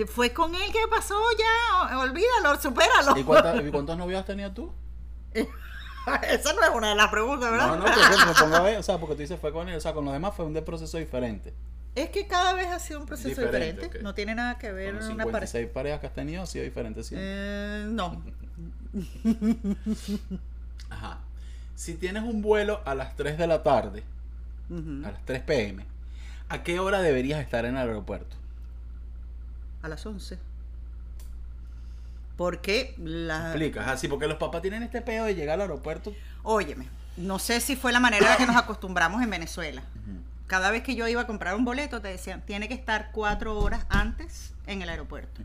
[0.08, 1.98] Fue con él, ¿qué pasó ya?
[2.00, 3.18] Olvídalo, supéralo.
[3.18, 4.72] ¿Y cuántas- y cuántos novios has tenido tú?
[5.34, 7.68] Esa no es una de las preguntas, ¿verdad?
[7.68, 9.76] No, no, que me pongo a ver, o sea, porque tú dices fue con él,
[9.78, 11.54] o sea, con los demás fue un proceso diferente.
[11.94, 14.00] Es que cada vez ha sido un proceso Diferente.
[14.02, 15.48] No tiene nada que ver Con una pareja.
[15.48, 17.28] 56 parejas que has tenido ha sido diferente siempre.
[17.30, 18.24] Eh, no.
[20.90, 21.20] Ajá.
[21.76, 24.04] Si tienes un vuelo a las 3 de la tarde,
[24.70, 25.86] a las 3 pm,
[26.52, 28.36] ¿a qué hora deberías estar en el aeropuerto?
[29.82, 30.38] A las 11.
[32.38, 33.50] Porque la...
[33.50, 36.14] Explicas, así, porque los papás tienen este pedo de llegar al aeropuerto.
[36.44, 36.88] Óyeme,
[37.18, 39.84] no sé si fue la manera en la que nos acostumbramos en Venezuela.
[40.48, 43.58] Cada vez que yo iba a comprar un boleto te decían, tiene que estar cuatro
[43.58, 45.42] horas antes en el aeropuerto.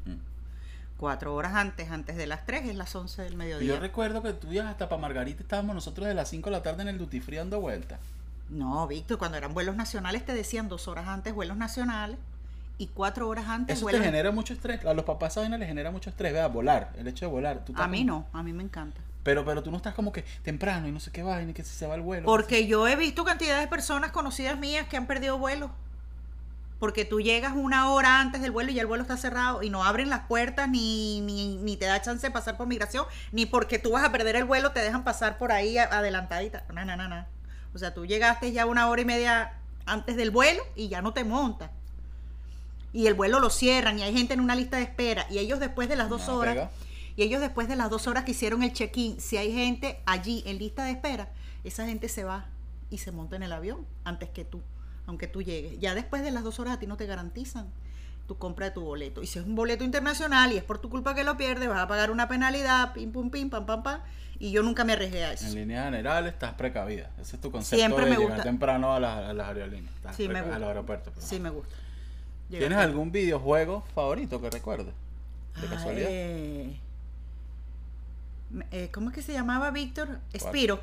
[0.97, 3.79] Cuatro horas antes, antes de las tres, es las 11 del Yo mediodía.
[3.79, 6.83] recuerdo que tú ibas hasta para Margarita, estábamos nosotros de las 5 de la tarde
[6.83, 8.01] en el duty free dando vueltas.
[8.49, 12.19] No, Víctor, cuando eran vuelos nacionales te decían dos horas antes vuelos nacionales
[12.79, 14.03] y cuatro horas antes Eso te vuelos...
[14.07, 14.85] genera mucho estrés.
[14.85, 17.65] A los papás vaina les genera mucho estrés, vea, volar, el hecho de volar.
[17.65, 19.01] Tú A mí como- no, a mí me encanta.
[19.23, 21.65] Pero, pero tú no estás como que temprano y no sé qué vaina y que
[21.65, 22.27] si se va el vuelo.
[22.27, 25.71] Porque yo he visto cantidad de personas conocidas mías que han perdido vuelos.
[26.79, 29.71] Porque tú llegas una hora antes del vuelo y ya el vuelo está cerrado y
[29.71, 33.47] no abren las puertas ni, ni, ni te da chance de pasar por migración, ni
[33.47, 36.65] porque tú vas a perder el vuelo te dejan pasar por ahí adelantadita.
[36.73, 37.25] No, no, no, no.
[37.77, 39.53] O sea, tú llegaste ya una hora y media
[39.85, 41.71] antes del vuelo y ya no te montas.
[42.95, 45.61] Y el vuelo lo cierran y hay gente en una lista de espera y ellos
[45.61, 46.55] después de las dos No, horas...
[46.55, 46.71] pega.
[47.17, 50.43] Y ellos después de las dos horas que hicieron el check-in, si hay gente allí
[50.47, 51.31] en lista de espera,
[51.65, 52.47] esa gente se va
[52.91, 54.63] y se monta en el avión antes que tú,
[55.07, 55.79] aunque tú llegues.
[55.81, 57.71] Ya después de las dos horas a ti no te garantizan
[58.27, 59.23] tu compra de tu boleto.
[59.23, 61.79] Y si es un boleto internacional y es por tu culpa que lo pierdes, vas
[61.79, 64.01] a pagar una penalidad, pim, pum, pim, pam, pam, pam.
[64.39, 65.47] Y yo nunca me arriesgué a eso.
[65.47, 67.11] En líneas generales estás precavida.
[67.21, 68.43] Ese es tu concepto Siempre de me llegar gusta.
[68.43, 69.95] temprano a las, a las aerolíneas.
[69.95, 70.57] Estás Sí, me gusta.
[70.57, 71.13] A los aeropuertos.
[71.15, 71.29] perdón.
[71.29, 71.75] Sí, me gusta.
[72.51, 74.87] ¿Tienes algún videojuego favorito que recuerdes?
[75.61, 76.09] De Ah, casualidad.
[76.11, 76.81] eh,
[78.71, 80.21] eh, ¿Cómo es que se llamaba, Víctor?
[80.39, 80.81] Spiro.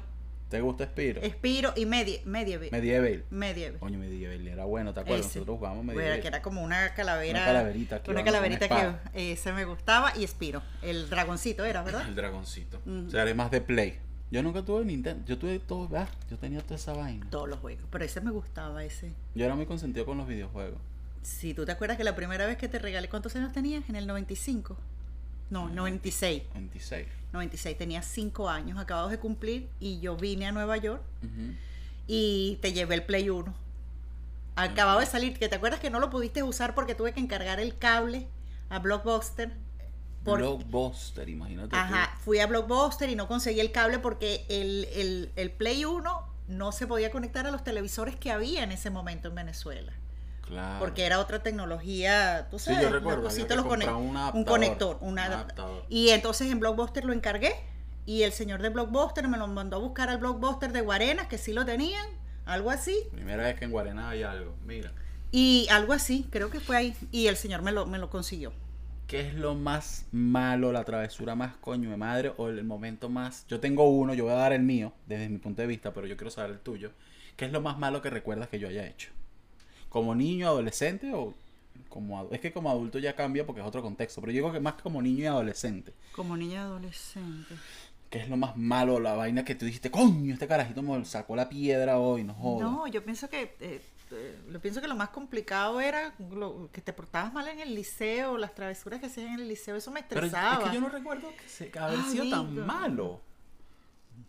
[0.54, 1.20] ¿Te gusta Spiro?
[1.26, 2.70] Spiro y Medie Medieval.
[2.72, 3.26] Medieval.
[3.32, 3.80] Medieval.
[3.80, 5.26] Coño, Medieval era bueno, ¿te acuerdas?
[5.26, 5.40] Ese.
[5.40, 6.22] Nosotros jugábamos Bueno, Medieval.
[6.22, 7.40] que era como una calavera.
[7.40, 10.62] Una calaverita que Una calaverita una que ese me gustaba y Spiro.
[10.84, 12.04] El dragoncito era, ¿verdad?
[12.08, 12.80] El dragoncito.
[12.86, 13.98] O sea, eres más de Play.
[14.30, 15.26] Yo nunca tuve Nintendo.
[15.26, 17.28] Yo tuve todo, ah, Yo tenía toda esa vaina.
[17.32, 17.86] Todos los juegos.
[17.90, 19.12] Pero ese me gustaba, ese.
[19.34, 20.78] Yo era muy consentido con los videojuegos.
[21.24, 23.90] Si tú te acuerdas que la primera vez que te regalé, ¿cuántos años tenías?
[23.90, 24.78] En el 95.
[25.50, 26.44] No, 96.
[26.54, 27.08] 26.
[27.32, 27.78] 96.
[27.78, 31.02] Tenías 5 años acabados de cumplir y yo vine a Nueva York
[32.08, 33.54] y te llevé el Play 1.
[34.56, 37.60] Acababa de salir, que te acuerdas que no lo pudiste usar porque tuve que encargar
[37.60, 38.28] el cable
[38.70, 39.52] a Blockbuster.
[40.24, 41.76] Blockbuster, imagínate.
[41.76, 46.28] Ajá, fui a Blockbuster y no conseguí el cable porque el, el, el Play 1
[46.48, 49.94] no se podía conectar a los televisores que había en ese momento en Venezuela.
[50.48, 50.80] Claro.
[50.80, 55.14] Porque era otra tecnología, tú Sí, sabes, yo los recuerdo, conect- un un conector, un
[55.14, 55.86] un adap- adaptador.
[55.90, 57.54] Y entonces en Blockbuster lo encargué
[58.06, 61.38] y el señor de Blockbuster me lo mandó a buscar al Blockbuster de Guarenas, que
[61.38, 62.06] sí lo tenían,
[62.46, 62.98] algo así.
[63.12, 64.54] Primera vez que en Guarena hay algo.
[64.66, 64.92] Mira.
[65.32, 66.96] Y algo así, creo que fue ahí.
[67.12, 68.52] Y el señor me lo, me lo consiguió.
[69.08, 73.46] ¿Qué es lo más malo, la travesura más coño de madre o el momento más...
[73.48, 76.06] Yo tengo uno, yo voy a dar el mío desde mi punto de vista, pero
[76.08, 76.92] yo quiero saber el tuyo.
[77.38, 79.10] ¿Qué es lo más malo que recuerdas que yo haya hecho?
[79.94, 81.34] ¿Como niño, adolescente o
[81.88, 82.28] como?
[82.32, 84.74] Es que como adulto ya cambia porque es otro contexto, pero yo digo que más
[84.82, 85.94] como niño y adolescente.
[86.16, 87.56] Como niña adolescente.
[88.10, 91.36] ¿Qué es lo más malo, la vaina que tú dijiste, coño, este carajito me sacó
[91.36, 92.70] la piedra hoy, no jodas?
[92.72, 96.82] No, yo pienso que eh, eh, lo pienso que lo más complicado era lo- que
[96.82, 100.04] te portabas mal en el liceo, las travesuras que hacían en el liceo, eso me
[100.04, 100.64] pero estresaba.
[100.64, 103.22] es que yo no recuerdo que se, que haber sido tan malo.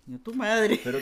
[0.07, 0.79] Yo, tu madre.
[0.85, 0.99] Pero,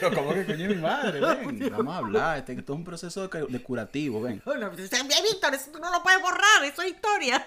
[0.00, 1.20] pero ¿cómo que coño mi madre?
[1.44, 2.38] Ven, vamos a hablar.
[2.38, 4.40] Este, esto es un proceso de, cu- de curativo, ven.
[4.44, 7.44] Bueno, pues, Víctor, eso tú no lo puedes borrar, eso es historia.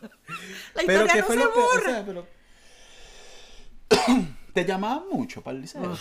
[0.00, 1.50] La Pero historia ¿qué no fue se lo?
[1.50, 1.84] O borra.
[1.90, 2.26] sea, pero...
[4.54, 5.96] Te llamaban mucho para el liceo.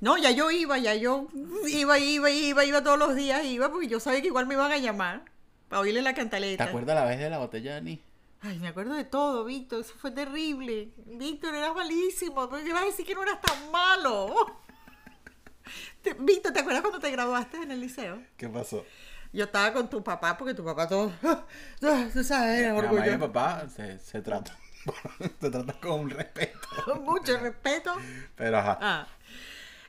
[0.00, 1.28] No, ya yo iba, ya yo
[1.68, 4.72] iba, iba, iba, iba todos los días, iba porque yo sabía que igual me iban
[4.72, 5.24] a llamar
[5.68, 6.64] para oírle la ¿Te cantaleta.
[6.64, 8.00] acuerdas la vez de la botella de anís?
[8.42, 10.92] Ay, me acuerdo de todo, Víctor, eso fue terrible.
[11.06, 14.34] Víctor, eras malísimo, pero ibas a decir que no eras tan malo.
[16.02, 18.20] Te- Víctor, ¿te acuerdas cuando te graduaste en el liceo?
[18.36, 18.84] ¿Qué pasó?
[19.32, 21.12] Yo estaba con tu papá, porque tu papá todo,
[22.12, 23.18] tú sabes, era y mi orgulloso.
[23.20, 24.56] papá se, se tratan.
[25.40, 26.58] se tratan con respeto.
[26.84, 27.94] Con mucho respeto.
[28.36, 28.78] Pero ajá.
[28.80, 29.06] Ah.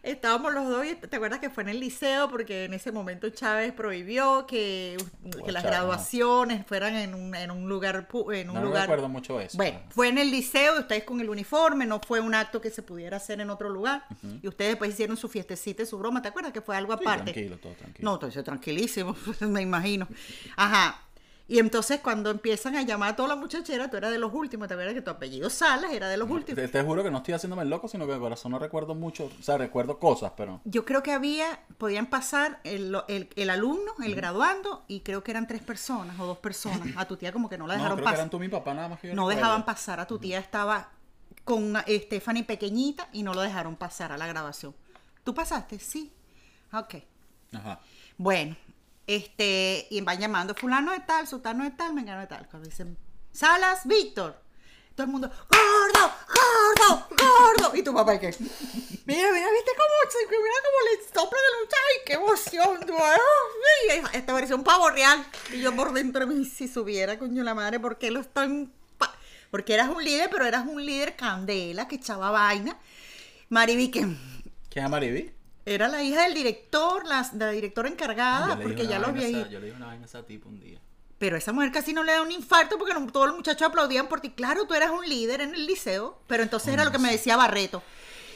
[0.03, 3.29] Estábamos los dos y te acuerdas que fue en el liceo porque en ese momento
[3.29, 4.97] Chávez prohibió que,
[5.45, 8.81] que las Chávez, graduaciones fueran en un, en un lugar en un no, no lugar
[8.81, 9.57] recuerdo mucho eso.
[9.57, 12.81] bueno, fue en el liceo, ustedes con el uniforme, no fue un acto que se
[12.83, 14.03] pudiera hacer en otro lugar.
[14.41, 16.99] Y ustedes después hicieron su fiestecita y su broma, ¿te acuerdas que fue algo Sí,
[17.01, 17.31] aparte?
[17.31, 18.05] tranquilo, todo tranquilo.
[18.09, 20.05] No, entonces tranquilísimo, me imagino.
[20.57, 20.99] Ajá.
[21.45, 24.67] Y entonces cuando empiezan a llamar a toda la muchachera, tú eras de los últimos,
[24.69, 26.55] ¿te acuerdas que tu apellido Salas era de los últimos?
[26.61, 28.95] Te, te juro que no estoy haciéndome el loco, sino que de corazón no recuerdo
[28.95, 29.29] mucho.
[29.39, 30.61] O sea, recuerdo cosas, pero.
[30.63, 35.31] Yo creo que había, podían pasar el, el- el alumno, el graduando, y creo que
[35.31, 36.87] eran tres personas o dos personas.
[36.95, 38.19] A tu tía como que no la No, dejaron que pasar.
[38.19, 39.37] eran tú y mi papá nada más que yo No recuerdo.
[39.41, 39.99] dejaban pasar.
[39.99, 40.91] A tu tía estaba
[41.43, 44.73] con Stephanie pequeñita y no lo dejaron pasar a la grabación.
[45.25, 45.77] ¿Tú pasaste?
[45.79, 46.13] Sí.
[46.71, 46.95] Ok.
[47.53, 47.81] Ajá.
[48.17, 48.55] Bueno,
[49.07, 52.47] este, y van llamando fulano de tal, sultano de tal, mengano de tal.
[52.47, 52.97] Cuando dicen,
[53.31, 54.41] Salas, Víctor.
[54.95, 57.75] Todo el mundo, gordo, gordo, gordo.
[57.75, 58.27] Y tu papá, ¿y qué?
[58.27, 61.81] Mira, mira, ¿viste cómo, mira cómo le sopla del muchacho?
[61.89, 62.79] ¡Ay, qué emoción!
[64.13, 65.25] Esta parecía un pavo real.
[65.51, 68.71] Y yo por dentro, de mí, si subiera, coño la madre, ¿por qué lo están...?
[69.49, 72.77] Porque eras un líder, pero eras un líder candela, que echaba vaina.
[73.49, 74.07] Mariby, que
[74.69, 75.33] ¿Quién es Mariby?
[75.65, 79.11] Era la hija del director, la, de la directora encargada, Ah, porque ya los a
[79.13, 79.49] viejitos.
[79.49, 80.79] Yo le dije una vaina a esa tipo un día.
[81.17, 84.07] Pero esa mujer casi no le da un infarto porque no- todos los muchachos aplaudían
[84.07, 84.31] por ti.
[84.31, 87.37] Claro, tú eras un líder en el liceo, pero entonces era lo que me decía
[87.37, 87.81] Barreto.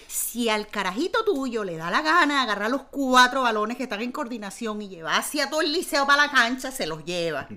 [0.08, 4.14] Si al carajito tuyo le da la gana agarrar los cuatro balones que están en
[4.14, 7.50] coordinación y llevar hacia todo el liceo para la cancha, se los lleva.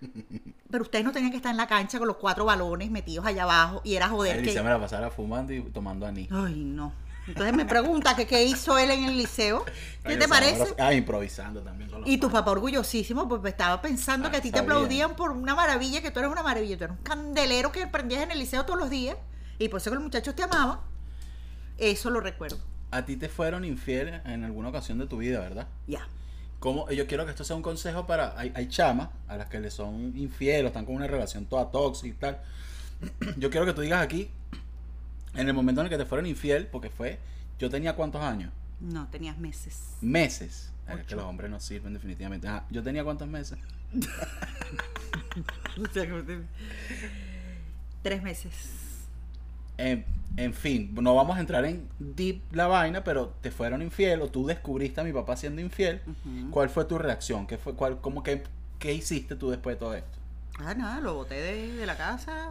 [0.70, 3.42] Pero ustedes no tenían que estar en la cancha con los cuatro balones metidos allá
[3.42, 6.28] abajo y era joder El liceo me la pasara fumando y tomando anís.
[6.32, 6.94] Ay, no.
[7.26, 9.64] Entonces me pregunta que qué hizo él en el liceo.
[10.04, 10.74] ¿Qué te parece?
[10.78, 14.42] Ah, improvisando también con los Y tu papá orgullosísimo, pues estaba pensando que Ah, a
[14.42, 17.70] ti te aplaudían por una maravilla, que tú eras una maravilla, tú eras un candelero
[17.70, 19.16] que prendías en el liceo todos los días,
[19.58, 20.80] y por eso que los muchachos te amaban.
[21.78, 22.58] Eso lo recuerdo.
[22.90, 25.68] A ti te fueron infiel en alguna ocasión de tu vida, ¿verdad?
[25.86, 26.08] Ya.
[26.58, 26.90] ¿Cómo?
[26.90, 28.38] Yo quiero que esto sea un consejo para...
[28.38, 32.08] Hay, hay chamas a las que le son infieles, están con una relación toda tóxica
[32.08, 32.40] y tal.
[33.36, 34.30] Yo quiero que tú digas aquí,
[35.34, 37.18] en el momento en el que te fueron infiel, porque fue...
[37.58, 38.52] Yo tenía cuántos años?
[38.80, 39.96] No, tenías meses.
[40.00, 40.72] Meses.
[40.88, 42.48] Es que los hombres no sirven definitivamente.
[42.48, 43.58] Ah, yo tenía cuántos meses.
[48.02, 48.52] Tres meses.
[49.78, 50.04] En,
[50.36, 54.28] en fin, no vamos a entrar en deep la vaina, pero te fueron infiel o
[54.28, 56.02] tú descubriste a mi papá siendo infiel.
[56.50, 57.46] ¿Cuál fue tu reacción?
[57.46, 58.42] ¿Qué fue, cuál, cómo que,
[58.78, 60.18] qué hiciste tú después de todo esto?
[60.58, 62.50] Ah, nada, lo boté de, de la casa,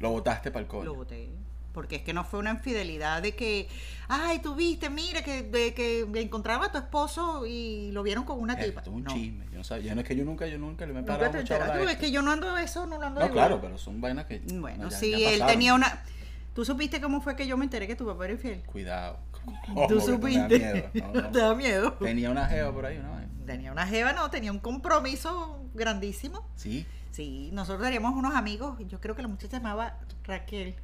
[0.00, 0.84] Lo botaste para el coño.
[0.84, 1.28] lo boté.
[1.74, 3.68] Porque es que no fue una infidelidad de que,
[4.06, 8.40] ay, tú viste, mira, que, de que encontraba a tu esposo y lo vieron con
[8.40, 8.78] una tipa.
[8.80, 9.12] esto es un No.
[9.12, 9.44] chisme.
[9.50, 9.88] Yo no sabía.
[9.88, 11.96] Yo no es que yo nunca, yo nunca le me he parado te mucho es
[11.98, 14.26] que yo no ando de eso, no lo ando No, de claro, pero son vainas
[14.26, 14.38] que.
[14.38, 16.04] Bueno, no, ya- sí, ya él tenía una...
[16.54, 18.62] ¿Tú supiste cómo fue que yo me enteré que tu papá era infiel?
[18.62, 19.18] Cuidado.
[19.88, 20.58] ¿Tú que me da supiste?
[20.60, 20.90] miedo.
[20.94, 21.30] No, no.
[21.32, 21.92] ¿Te da miedo?
[21.94, 23.14] Tenía una jeva por ahí, ¿no?
[23.44, 26.46] Tenía una jeva, no, tenía un compromiso grandísimo.
[26.54, 26.86] Sí.
[27.10, 30.76] Sí, nosotros teníamos unos amigos, yo creo que la muchacha se llamaba Raquel.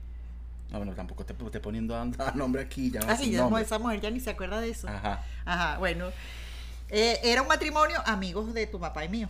[0.70, 2.90] No, bueno, tampoco te poniendo a a nombre aquí.
[2.90, 4.88] Ya Así, sin ya, esa mujer ya ni se acuerda de eso.
[4.88, 5.24] Ajá.
[5.44, 6.06] Ajá, bueno.
[6.92, 9.28] Eh, era un matrimonio amigos de tu papá y mío.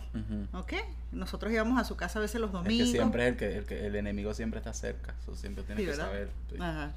[0.53, 0.73] ¿Ok?
[1.11, 2.87] Nosotros íbamos a su casa a veces los Es domingos.
[2.87, 5.13] que siempre es el que, el que el enemigo siempre está cerca.
[5.21, 6.05] Eso siempre tienes Sí, que ¿verdad?
[6.05, 6.29] saber.
[6.49, 6.57] sí.
[6.59, 6.91] Ajá.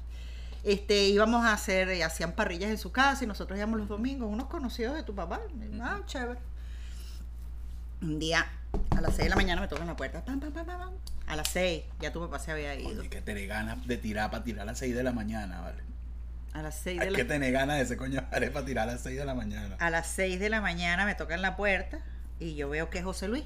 [0.63, 4.27] Este, íbamos a hacer, eh, hacían parrillas en su casa y nosotros íbamos los domingos,
[4.31, 5.39] unos conocidos de tu papá.
[5.79, 6.39] Ah, chévere.
[8.01, 8.47] Un día,
[8.97, 10.25] a las 6 de la mañana me tocan la puerta.
[10.25, 10.93] Pam, pam, pam, pam, pam.
[11.27, 12.99] A las 6, ya tu papá se había ido.
[12.99, 15.83] Oye, que tener ganas de tirar para tirar a las 6 de la mañana, ¿vale?
[16.53, 18.87] A las 6 Hay de que la, tener ganas de ese coño de para tirar
[18.87, 19.75] a las 6 de la mañana.
[19.79, 21.99] a las 6 de la mañana me tocan la puerta
[22.39, 23.43] y yo veo que es José Luis.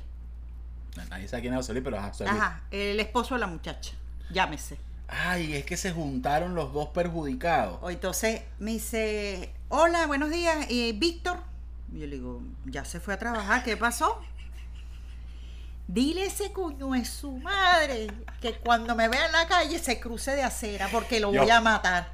[1.09, 2.35] Nadie sabe quién es José Luis, pero ajá, José Luis.
[2.35, 3.93] Ajá, el esposo de la muchacha.
[4.31, 4.77] Llámese.
[5.07, 7.79] Ay, es que se juntaron los dos perjudicados.
[7.81, 11.39] O entonces me dice, hola, buenos días, eh, Víctor.
[11.91, 14.21] Y yo le digo, ya se fue a trabajar, ¿qué pasó?
[15.91, 18.05] Dile ese cuño es su madre
[18.39, 21.41] que cuando me vea en la calle se cruce de acera porque lo Yo.
[21.41, 22.11] voy a matar.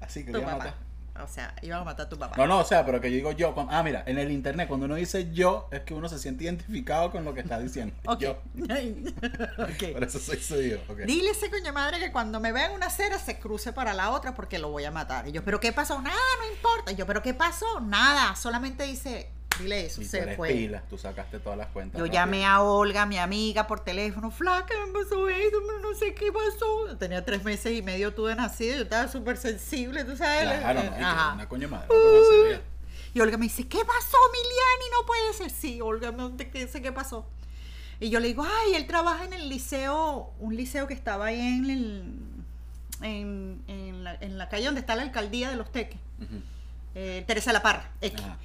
[0.00, 0.56] Así que lo a papá.
[0.58, 0.74] matar.
[1.22, 2.36] O sea, iban a matar a tu papá.
[2.36, 3.54] No, no, o sea, pero que yo digo yo.
[3.54, 6.42] cuando- ah, mira, en el internet, cuando uno dice yo, es que uno se siente
[6.42, 7.94] identificado con lo que está diciendo.
[8.04, 8.18] Ok.
[8.18, 8.36] Yo.
[9.92, 10.78] Por eso soy su yo.
[10.88, 10.98] ok.
[11.06, 14.10] Dile ese coño madre que cuando me vea en una acera se cruce para la
[14.10, 15.28] otra porque lo voy a matar.
[15.28, 16.02] Y yo, ¿pero qué pasó?
[16.02, 16.90] Nada, no importa.
[16.90, 17.78] Y yo, ¿pero qué pasó?
[17.80, 18.34] Nada.
[18.34, 20.48] Solamente dice, dile eso, Y tú se eres fue.
[20.52, 21.98] pila, tú sacaste todas las cuentas.
[21.98, 22.14] Yo rápido.
[22.20, 26.96] llamé a Olga, mi amiga, por teléfono, flaca, me pasó esto, no sé qué pasó.
[26.98, 30.58] Tenía tres meses y medio tú de nacido, yo estaba súper sensible, tú sabes.
[30.60, 31.32] Claro, no, Ajá.
[31.34, 31.86] una coño madre.
[31.88, 32.62] grosería.
[33.14, 34.90] Y Olga me dice, ¿qué pasó, Miliani?
[35.00, 35.50] No puede ser.
[35.50, 37.26] Sí, Olga, no te qué sé qué pasó.
[37.98, 41.40] Y yo le digo, ay, él trabaja en el liceo, un liceo que estaba ahí
[41.40, 42.04] en, el,
[43.00, 45.98] en, en la, en la calle donde está la alcaldía de Los Teques,
[46.94, 48.20] eh, Teresa La Parra, X.
[48.22, 48.36] Ajá.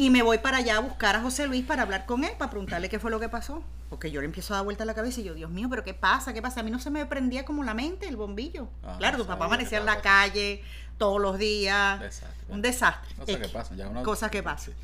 [0.00, 2.52] Y me voy para allá a buscar a José Luis para hablar con él, para
[2.52, 3.64] preguntarle qué fue lo que pasó.
[3.90, 5.82] Porque yo le empiezo a dar vuelta a la cabeza y yo, Dios mío, pero
[5.82, 6.32] ¿qué pasa?
[6.32, 6.60] ¿Qué pasa?
[6.60, 8.68] A mí no se me prendía como la mente el bombillo.
[8.84, 10.62] Ah, claro, tu papá amanecía en la calle
[10.98, 11.98] todos los días.
[11.98, 12.44] Desastre.
[12.48, 13.12] Un desastre.
[13.16, 14.74] Cosas que pasan, ya uno- Cosas que pasan.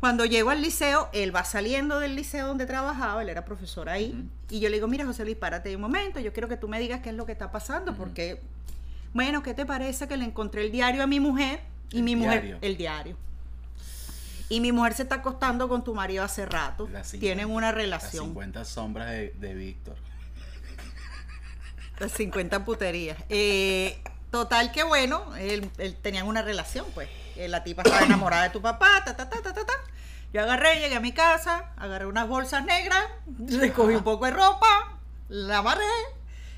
[0.00, 4.28] Cuando llego al liceo, él va saliendo del liceo donde trabajaba, él era profesor ahí,
[4.50, 6.80] y yo le digo, mira José Luis, párate un momento, yo quiero que tú me
[6.80, 8.42] digas qué es lo que está pasando, porque,
[9.14, 11.60] bueno, ¿qué te parece que le encontré el diario a mi mujer?
[11.90, 12.58] Y El mi mujer, diario.
[12.60, 13.16] el diario.
[14.48, 16.88] Y mi mujer se está acostando con tu marido hace rato.
[16.92, 18.24] Las Tienen una Las relación.
[18.26, 19.96] 50 sombras de, de Víctor.
[21.98, 23.16] Las 50 puterías.
[23.28, 27.08] Eh, total que bueno, él, él- tenían una relación, pues.
[27.36, 29.72] Eh, La tipa estaba enamorada de tu papá, ta, ta, ta, ta, ta, ta.
[30.32, 33.04] Yo agarré, llegué a mi casa, agarré unas bolsas negras,
[33.48, 35.84] recogí un poco de ropa, la amarré.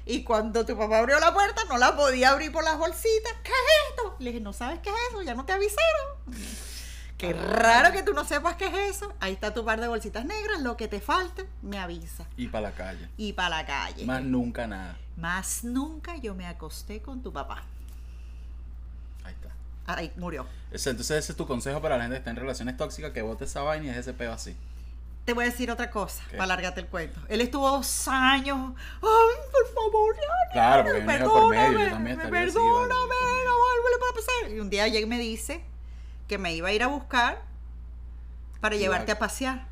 [0.07, 3.33] Y cuando tu papá abrió la puerta, no la podía abrir por las bolsitas.
[3.43, 4.17] ¿Qué es esto?
[4.19, 5.23] Le dije, ¿no sabes qué es eso?
[5.23, 6.07] Ya no te avisaron.
[7.19, 9.13] Qué raro que tú no sepas qué es eso.
[9.21, 10.61] Ahí está tu par de bolsitas negras.
[10.61, 12.27] Lo que te falte, me avisa.
[12.37, 13.09] Y para la calle.
[13.17, 14.05] Y para la calle.
[14.05, 14.99] Más nunca nada.
[15.17, 17.63] Más nunca yo me acosté con tu papá.
[19.25, 19.51] Ahí está.
[19.87, 20.47] Ahí murió.
[20.71, 23.45] Entonces ese es tu consejo para la gente que está en relaciones tóxicas, que bote
[23.45, 24.55] esa vaina y es ese peo así.
[25.25, 26.37] Te voy a decir otra cosa, ¿Qué?
[26.37, 27.19] para alargarte el cuento.
[27.29, 28.75] Él estuvo dos años.
[28.97, 30.53] Ay, por favor, ya.
[30.53, 34.53] Claro, porque hijo por medio, yo también así, Perdóname, vale, no vuelve para pasar.
[34.53, 35.65] Y un día llega y me dice
[36.29, 37.43] que me iba a ir a buscar
[38.61, 39.67] para llevarte va- a pasear.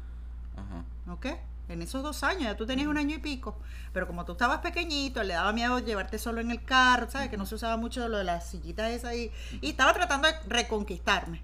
[0.56, 1.12] Ajá.
[1.12, 1.26] ¿Ok?
[1.68, 3.56] En esos dos años, ya tú tenías un año y pico.
[3.92, 7.30] Pero como tú estabas pequeñito, le daba miedo llevarte solo en el carro, ¿sabes?
[7.30, 9.30] Que no se usaba mucho lo de las sillitas esas ahí.
[9.62, 11.40] Y estaba tratando de reconquistarme.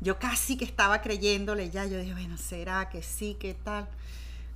[0.00, 1.84] Yo casi que estaba creyéndole ya.
[1.86, 3.36] Yo dije, bueno, ¿será que sí?
[3.38, 3.86] ¿Qué tal?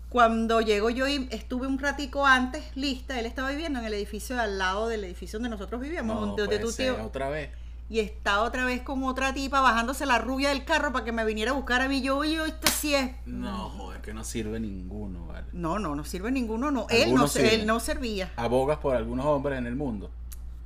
[0.08, 4.36] Cuando llego yo y estuve un ratico antes, lista, él estaba viviendo en el edificio
[4.36, 7.04] de al lado del edificio donde nosotros vivíamos, No, donde puede tu ser, tío.
[7.04, 7.50] otra vez.
[7.90, 11.24] Y está otra vez con otra tipa bajándose la rubia del carro para que me
[11.24, 12.02] viniera a buscar a mí.
[12.02, 13.12] Yo, yo, esto sí es.
[13.24, 15.46] No, joder, que no sirve ninguno, vale.
[15.52, 16.86] No, no, no sirve ninguno, no.
[16.90, 18.30] Él no, se- él no servía.
[18.36, 20.10] Abogas por algunos hombres en el mundo.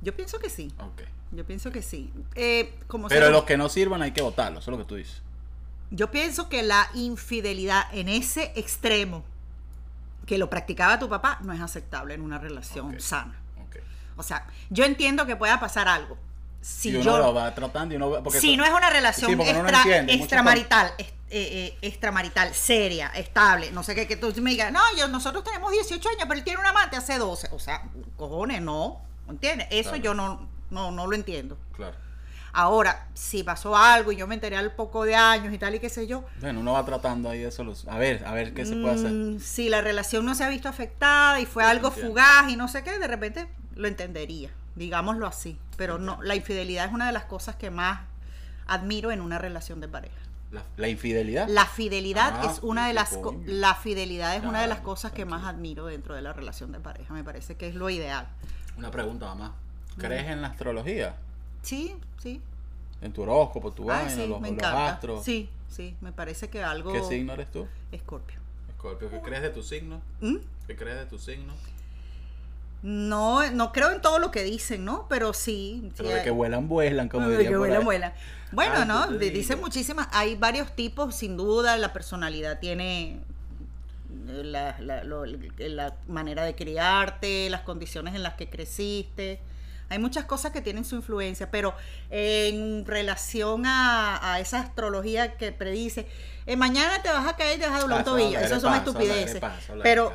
[0.01, 0.73] Yo pienso que sí.
[0.79, 1.03] Ok.
[1.31, 2.11] Yo pienso que sí.
[2.35, 4.95] Eh, como Pero los que no sirvan hay que votarlos, eso es lo que tú
[4.95, 5.21] dices.
[5.91, 9.23] Yo pienso que la infidelidad en ese extremo
[10.25, 13.39] que lo practicaba tu papá no es aceptable en una relación sana.
[14.15, 16.17] O sea, yo entiendo que pueda pasar algo.
[16.65, 18.71] Si y uno yo, lo va tratando y uno va- porque si eso- no es
[18.71, 24.07] una relación Sí, no extra- entiende, extramarital, eh, eh, extramarital, seria, estable, no sé qué,
[24.07, 26.95] que tú me digas, no, yo, nosotros tenemos 18 años, pero él tiene un amante
[26.95, 27.49] hace 12.
[27.51, 27.83] O sea,
[28.15, 29.67] cojones, no, ¿entiendes?
[29.71, 30.03] Eso Claro.
[30.03, 31.57] yo no, no, no lo entiendo.
[31.75, 31.95] Claro.
[32.55, 35.79] Ahora, si pasó algo y yo me enteré al poco de años y tal y
[35.79, 37.95] qué sé yo, Bueno, uno va tratando ahí de solucionar.
[37.95, 39.11] A ver, a ver qué se puede hacer.
[39.11, 42.11] Mm, Si la relación no se ha visto afectada y fue Sí, algo entiendo.
[42.11, 45.57] fugaz y no sé qué, de repente lo entendería, digámoslo así.
[45.77, 48.01] Pero no, la infidelidad es una de las cosas que más
[48.67, 50.15] admiro en una relación de pareja.
[50.51, 51.47] La, la infidelidad.
[51.49, 55.25] La fidelidad Ah, es una de las la fidelidad es una de las cosas que
[55.25, 57.13] más admiro dentro de la relación de pareja.
[57.13, 58.27] Me parece que es lo ideal.
[58.77, 59.55] Una pregunta, mamá.
[59.95, 59.99] Mm.
[59.99, 61.15] ¿Crees en la astrología?
[61.63, 62.39] Sí, sí.
[63.01, 65.23] En tu horóscopo, tu vaina, sí, los, me los astros.
[65.23, 67.67] Sí, sí, me parece que algo ¿Qué signo eres tú?
[67.91, 68.37] Escorpio.
[68.69, 69.09] Escorpio.
[69.09, 70.01] ¿Qué crees de tu signo?
[70.21, 70.37] ¿Mm?
[70.67, 71.53] ¿Qué crees de tu signo?
[72.83, 75.07] No, no creo en todo lo que dicen, ¿no?
[75.09, 75.89] Pero sí.
[75.95, 77.83] Pero sí de que vuelan, vuelan, como de que por vuela, ahí.
[77.83, 78.13] vuela.
[78.51, 79.07] Bueno, Ah, ¿no?
[79.07, 80.07] dicen muchísimas.
[80.11, 81.77] Hay varios tipos, sin duda.
[81.77, 83.13] La personalidad tiene
[84.27, 89.39] eh, la, la- lo- la manera de criarte, las condiciones en las que creciste.
[89.89, 91.73] Hay muchas cosas que tienen su influencia, pero
[92.09, 96.07] en relación a, a esa astrología que predice,
[96.45, 98.39] eh, mañana te vas a caer y te vas a doblar un tobillo.
[98.39, 99.41] eso son estupideces.
[99.83, 100.11] Pero.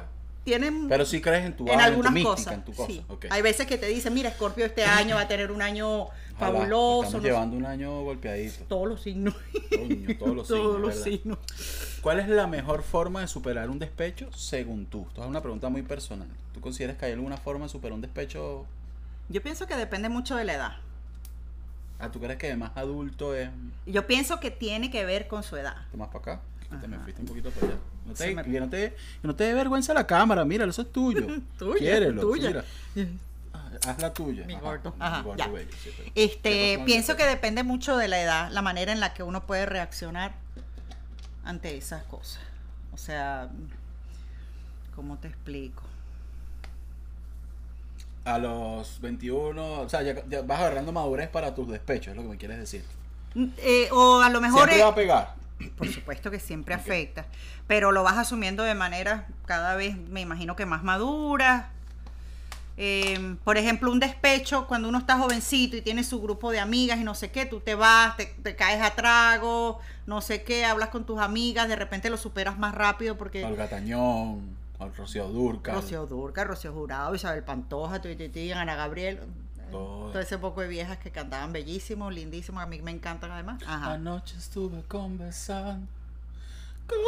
[0.49, 2.53] Tienen Pero sí crees en tu en algunas tu mística, cosas.
[2.55, 2.90] en tu cosa.
[2.90, 3.05] sí.
[3.30, 6.14] Hay veces que te dicen, mira, Scorpio este año va a tener un año Ojalá,
[6.38, 7.03] fabuloso.
[7.05, 7.26] Estamos no sé.
[7.28, 8.64] llevando un año golpeadito.
[8.64, 9.34] Todos los signos.
[9.70, 10.62] Coño, todos los signos.
[10.64, 11.05] Todos los ¿verdad?
[11.05, 11.38] signos.
[12.01, 15.05] ¿Cuál es la mejor forma de superar un despecho según tú?
[15.09, 16.28] Esto es una pregunta muy personal.
[16.55, 18.64] ¿Tú consideras que hay alguna forma de superar un despecho?
[19.28, 20.72] Yo pienso que depende mucho de la edad.
[21.99, 23.51] Ah, ¿tú crees que de más adulto es
[23.84, 25.74] Yo pienso que tiene que ver con su edad.
[25.94, 26.40] más para acá?
[26.70, 27.76] Que te me fuiste un poquito para allá.
[28.06, 30.82] No te, me- que no te, que no te dé vergüenza la cámara, mira, eso
[30.82, 31.26] es tuyo.
[31.58, 32.48] Tuya, Quiérelo, tuya.
[32.48, 32.64] mira.
[33.54, 34.44] Ah, Haz la tuya.
[34.44, 34.94] Mi Ajá, gordo.
[34.98, 35.46] mi gordo ya.
[35.48, 39.00] bello, sí, pero- ¿Qué Este, pienso que depende mucho de la edad, la manera en
[39.00, 40.34] la que uno puede reaccionar
[41.44, 42.40] ante esas cosas.
[42.92, 43.48] O sea,
[44.94, 45.82] ¿cómo te explico?
[48.24, 52.22] A los 21, o sea, ya, ya vas agarrando madurez para tus despechos, es lo
[52.22, 52.84] que me quieres decir.
[53.34, 55.34] Mm, eh, o a lo mejor, Siempre va a pegar.
[55.76, 57.26] Por supuesto que siempre afecta,
[57.66, 61.70] pero lo vas asumiendo de manera cada vez, me imagino que más madura.
[62.80, 67.00] Eh, por ejemplo, un despecho, cuando uno está jovencito y tiene su grupo de amigas
[67.00, 70.64] y no sé qué, tú te vas, te, te caes a trago, no sé qué,
[70.64, 73.44] hablas con tus amigas, de repente lo superas más rápido porque...
[73.44, 75.74] Olga Tañón, al Rocío Durcal.
[75.74, 78.00] Rocío Durca, Rocío Jurado, Isabel Pantoja,
[78.54, 79.20] Ana Gabriel,
[79.70, 80.10] Todo.
[80.10, 83.62] todo ese poco de viejas que cantaban bellísimos, lindísimos, a mí me encantan además.
[83.66, 83.92] Ajá.
[83.94, 85.86] Anoche estuve conversando
[86.86, 86.98] con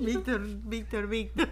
[0.00, 0.06] mi.
[0.06, 1.48] Víctor, Víctor, Víctor.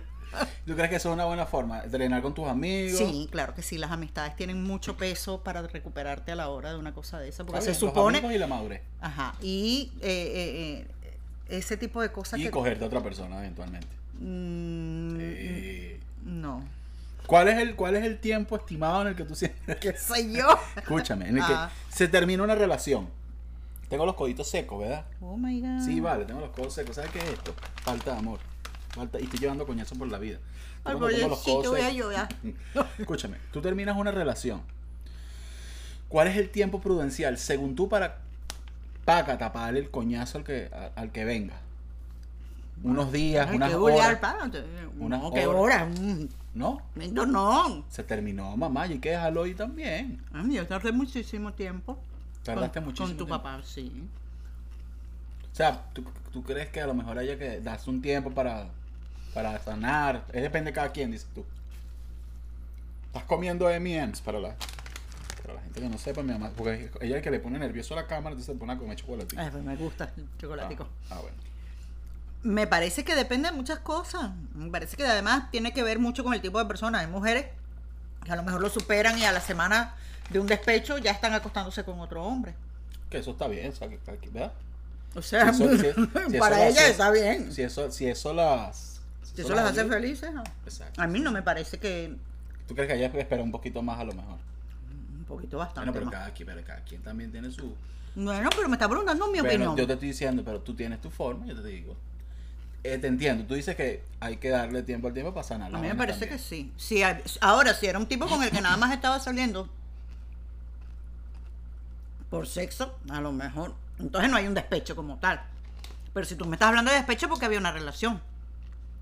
[0.67, 1.83] ¿Tú crees que eso es una buena forma?
[1.83, 2.97] Entrenar con tus amigos.
[2.99, 6.79] Sí, claro que sí, las amistades tienen mucho peso para recuperarte a la hora de
[6.79, 8.19] una cosa de esa, porque Está se bien, los supone...
[8.19, 8.81] amigos y la madurez.
[9.01, 11.15] Ajá, y eh, eh, eh,
[11.59, 12.51] ese tipo de cosas Y que...
[12.51, 13.89] cogerte a otra persona eventualmente.
[14.21, 16.65] Mm, Eh, No,
[17.27, 19.77] ¿Cuál es el cuál es el tiempo estimado en el que tú sientes?
[19.77, 20.47] qué sé yo.
[20.77, 21.71] Escúchame, en el Ah.
[21.91, 23.09] que se termina una relación.
[23.89, 25.05] Tengo los coditos secos, ¿verdad?
[25.21, 25.85] Oh my God.
[25.85, 26.97] Sí, vale, tengo los codos secos.
[26.97, 27.55] ¿Sabes qué es esto?
[27.83, 28.41] Falta de amor.
[28.91, 30.39] Falta, y estoy llevando coñazo por la vida.
[30.85, 30.97] Ay,
[31.43, 32.29] sí, te voy a llorar.
[32.99, 34.63] Escúchame, tú terminas una relación.
[36.09, 38.19] ¿Cuál es el tiempo prudencial, según tú, para
[39.05, 41.55] paca taparle el coñazo al que, a- al que venga?
[42.83, 44.19] Unos días, unas horas.
[44.99, 45.89] Unas horas.
[46.55, 46.83] ¿No?
[46.95, 47.85] No, no.
[47.89, 50.23] Se terminó, mamá, y hay que dejarlo ahí también.
[50.33, 51.99] Ay, yo tardé muchísimo tiempo.
[52.43, 53.43] Tardaste con, muchísimo Con tu tiempo.
[53.43, 53.91] papá, sí.
[55.51, 58.69] O sea, ¿tú, tú crees que a lo mejor haya que darse un tiempo para,
[59.33, 60.25] para sanar?
[60.33, 61.45] Es depende de cada quien, dices tú.
[63.07, 64.57] Estás comiendo M&M's para la,
[65.43, 67.59] para la gente que no sepa, mi mamá, porque ella es el que le pone
[67.59, 69.37] nervioso a la cámara, entonces se pone a comer chocolate.
[69.39, 70.85] Ay, pues me gusta el chocolatico.
[71.11, 71.37] Ah, ah, bueno.
[72.43, 74.31] Me parece que depende de muchas cosas.
[74.55, 76.99] Me parece que además tiene que ver mucho con el tipo de persona.
[77.01, 77.47] Hay mujeres
[78.25, 79.95] que a lo mejor lo superan y a la semana
[80.31, 82.55] de un despecho ya están acostándose con otro hombre.
[83.11, 83.73] Que eso está bien,
[84.33, 84.53] ¿verdad?
[85.15, 85.85] O sea, Eso- si-
[86.31, 87.53] si para hace- está bien.
[87.53, 89.01] Si eso, si eso las...
[89.35, 90.33] Si eso las hace felices.
[90.33, 90.43] ¿no?
[90.65, 91.01] Exacto.
[91.01, 92.17] A mí no me parece que
[92.67, 94.39] ¿Tú crees que ella espera un poquito más a lo mejor?
[95.17, 96.15] un poquito bastante Bueno, pero más.
[96.15, 97.75] cada, quien, pero cada quien también tiene su...
[98.15, 99.77] Bueno, pero me está preguntando mi Pero opinión.
[99.77, 101.97] yo te estoy diciendo, pero tú tienes tu forma, yo te digo.
[102.85, 105.73] Eh, te entiendo, tú dices que hay que darle tiempo al tiempo para sanar.
[105.75, 106.39] A mí me parece también.
[106.39, 107.03] que sí.
[107.05, 109.69] Hay- ahora, si era un tipo con el que nada más estaba saliendo
[112.31, 113.75] por sexo, a lo mejor.
[113.99, 115.41] Entonces no hay un despecho como tal.
[116.15, 118.21] Pero si tú me estás hablando de despecho porque había una relación,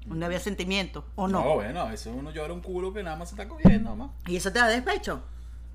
[0.07, 1.43] donde había sentimiento, o no.
[1.45, 4.13] No, bueno, a veces uno llora un culo que nada más se está cogiendo, mamá.
[4.27, 5.23] Y eso te da despecho.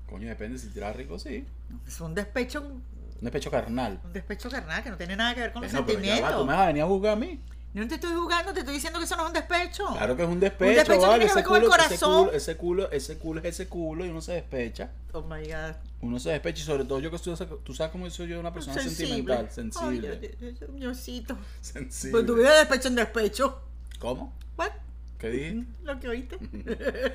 [0.08, 1.44] Coño, depende si tiras rico, sí.
[1.86, 2.82] Es un despecho, Un
[3.20, 4.00] despecho carnal.
[4.04, 6.38] un despecho carnal que no tiene nada que ver con los pero ya va, sentimientos.
[6.40, 7.40] tú me vas a venir a juzgar a mí.
[7.76, 9.84] Yo no te estoy jugando, te estoy diciendo que eso no es un despecho.
[9.88, 11.26] Claro que es un despecho, despecho vale.
[11.26, 12.24] tiene que ver Ese con el culo, ese corazón.
[12.24, 14.90] culo, ese culo, ese culo es ese culo y uno se despecha.
[15.12, 15.74] Oh my God.
[16.00, 18.50] Uno se despecha y sobre todo yo que estoy, tú sabes cómo soy yo una
[18.50, 20.08] persona sentimental, sensible.
[20.22, 22.12] Ay, yo- yo- yo- sensible.
[22.12, 23.60] Pues tu vida de despecho en despecho.
[23.98, 24.32] ¿Cómo?
[24.56, 24.70] What?
[25.18, 25.64] ¿Qué dije?
[25.84, 26.38] Lo que oíste.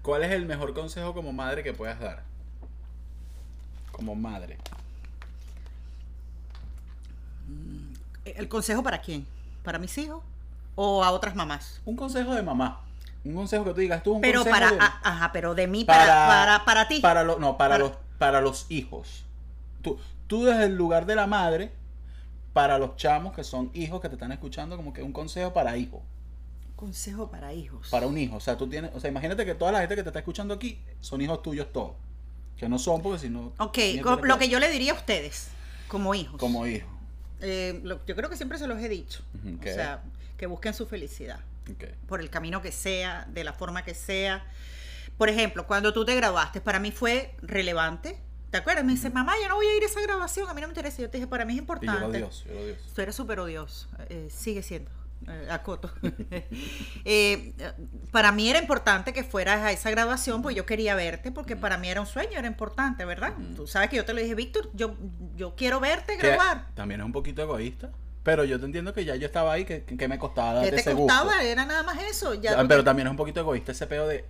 [0.00, 2.22] ¿Cuál es el mejor consejo como madre que puedas dar?
[3.92, 4.56] Como madre.
[8.24, 9.26] ¿El consejo para quién?
[9.68, 10.22] ¿Para mis hijos?
[10.76, 11.82] ¿O a otras mamás?
[11.84, 12.80] Un consejo de mamá.
[13.22, 15.66] Un consejo que tú digas, tú un Pero consejo para, de- a- ajá, pero de
[15.66, 17.00] mí para, para, para, ti.
[17.00, 19.26] Para lo- no, para, Para- los para los hijos.
[19.82, 21.70] Tú, tú desde el lugar de la madre,
[22.54, 25.76] para los chamos que son hijos que te están escuchando, como que un consejo para
[25.76, 26.02] hijo.
[26.74, 27.88] Consejo para hijos.
[27.90, 28.36] Para un hijo.
[28.36, 30.54] O sea, tú tienes, o sea, imagínate que toda la gente que te está escuchando
[30.54, 31.92] aquí son hijos tuyos todos.
[32.56, 33.52] Que no son porque si no.
[33.58, 33.76] Ok,
[34.22, 35.48] lo que yo le diría a ustedes,
[35.88, 36.40] como hijos.
[36.40, 36.88] Como hijo.
[37.40, 39.22] Eh, lo- yo creo que siempre se los he dicho.
[39.60, 40.02] O sea,
[40.36, 41.40] que busquen su felicidad.
[42.06, 44.44] Por el camino que sea, de la forma que sea.
[45.18, 48.18] Por ejemplo, cuando tú te graduaste, para mí fue relevante.
[48.50, 48.84] ¿Te acuerdas?
[48.84, 50.70] Me dice, mamá, yo no voy a ir a esa grabación, a mí no me
[50.70, 51.02] interesa.
[51.02, 52.06] Yo te dije, para mí es Y yo importante.
[52.06, 52.80] odioso, yo lo odioso.
[52.94, 54.90] Tú eres súper odioso, eh, sigue siendo.
[55.28, 55.92] Eh, acoto.
[57.04, 57.54] Eh,
[58.10, 61.78] para mí era importante que fueras a esa graduación, pues yo quería verte, porque para
[61.78, 63.32] mí era un sueño, era importante, ¿verdad?
[63.56, 64.94] Tú sabes que yo te lo dije, Víctor, yo,
[65.34, 66.66] yo quiero verte Que grabar.
[66.74, 67.90] También es un poquito egoísta.
[68.22, 70.74] Pero yo te entiendo que ya yo estaba ahí, que, que me costaba darte ¿Qué
[70.76, 71.24] te ese costaba?
[71.24, 71.40] gusto.
[71.40, 72.34] Era nada más eso.
[72.34, 74.26] Ya pero también es un poquito egoísta ese pedo de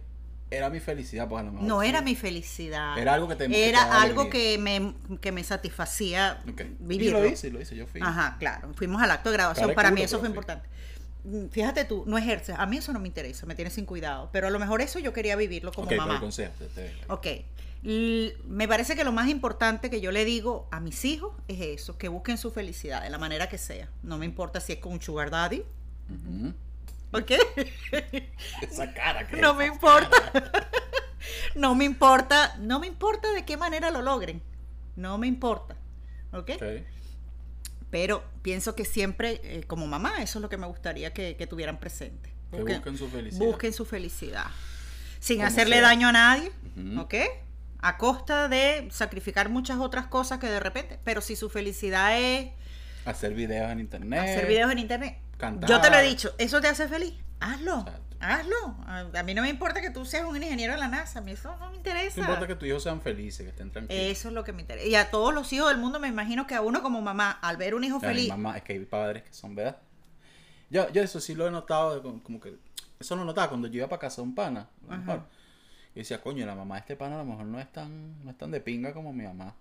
[0.51, 1.66] era mi felicidad, pues a lo mejor.
[1.68, 1.88] No sí.
[1.88, 2.99] era mi felicidad.
[2.99, 6.62] Era algo que te- que te Era algo que me, que me satisfacía Ok.
[6.80, 7.09] vivir.
[7.09, 8.01] Y lo hice, lo hice, yo fui.
[8.03, 8.72] Ajá, claro.
[8.74, 9.74] Fuimos al acto de graduación.
[9.74, 10.68] Para mí eso fue importante.
[11.24, 12.55] Mm, Fíjate tú, no ejerces.
[12.59, 14.30] A mí eso no me interesa, me tiene sin cuidado.
[14.32, 16.14] Pero a lo mejor eso yo quería vivirlo como ok, pero mamá.
[16.14, 16.53] el consejo.
[16.59, 17.26] te- te- Ok.
[17.84, 21.61] L- Me parece que lo más importante que yo le digo a mis hijos es
[21.61, 23.88] eso, que busquen su felicidad de la manera que sea.
[24.03, 25.62] No me importa si es con un sugar daddy,
[26.11, 26.55] Ujú.
[27.12, 27.30] ¿Ok?
[28.62, 29.36] Esa cara que.
[29.36, 30.16] no me importa.
[31.54, 34.42] no me importa, no me importa de qué manera lo logren.
[34.96, 35.76] No me importa.
[36.32, 36.50] ¿Ok?
[36.56, 36.62] Ok.
[37.90, 41.46] Pero pienso que siempre, eh, como mamá, eso es lo que me gustaría que, que
[41.46, 42.30] tuvieran presente.
[42.50, 43.46] Que busquen su felicidad.
[43.46, 44.46] Busquen su felicidad.
[45.20, 45.82] Sin hacerle sea.
[45.88, 47.00] daño a nadie, Ujú.
[47.00, 47.14] ¿ok?
[47.80, 50.98] A costa de sacrificar muchas otras cosas que de repente.
[51.04, 52.50] Pero si su felicidad es
[53.04, 54.20] Hacer videos en internet.
[54.20, 55.68] hacer videos en internet, cantar.
[55.70, 57.14] yo te lo he dicho, ¿eso te hace feliz?
[57.41, 57.78] Hazlo.
[57.80, 58.16] Exacto.
[58.20, 58.76] Hazlo.
[58.86, 61.20] A, a mí no me importa que tú seas un ingeniero de la NASA.
[61.20, 62.20] A mí eso no me No interesa.
[62.20, 64.03] importa que tus hijos sean felices, que estén tranquilos.
[64.05, 64.86] Eso es lo que me interesa.
[64.86, 67.57] Y a todos los hijos del mundo, me imagino que a uno como mamá, al
[67.57, 69.76] ver un hijo feliz, mamá, es que hay padres que son, ¿verdad?
[70.68, 72.57] Yo, yo eso sí lo he notado, como, que...
[72.99, 74.68] Eso lo notaba cuando yo iba para casa de un pana.
[75.95, 78.30] Y decía, coño, la mamá de este pana a lo mejor no es tan, no
[78.32, 79.55] es tan de pinga como mi mamá.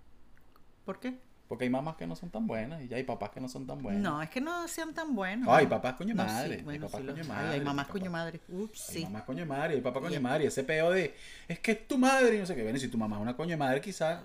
[0.84, 1.20] ¿por qué?
[1.48, 3.66] Porque hay mamás que no son tan buenas y ya hay papás que no son
[3.66, 4.02] tan buenos.
[4.02, 5.48] No, es que no sean tan buenos.
[5.50, 7.86] Ay, papás coño No, madre, sí, hay bueno, papás sí coño hay, madre, hay mamás
[7.86, 8.42] hay coño papás- madre.
[8.50, 9.04] Ups, Hay sí.
[9.04, 10.24] mamás coño madre, hay papá coño Bien.
[10.24, 11.16] madre, y ese peo de,
[11.48, 12.64] es que es tu madre y no sé qué.
[12.64, 14.22] Bueno, y si tu mamá es una coño madre, quizás,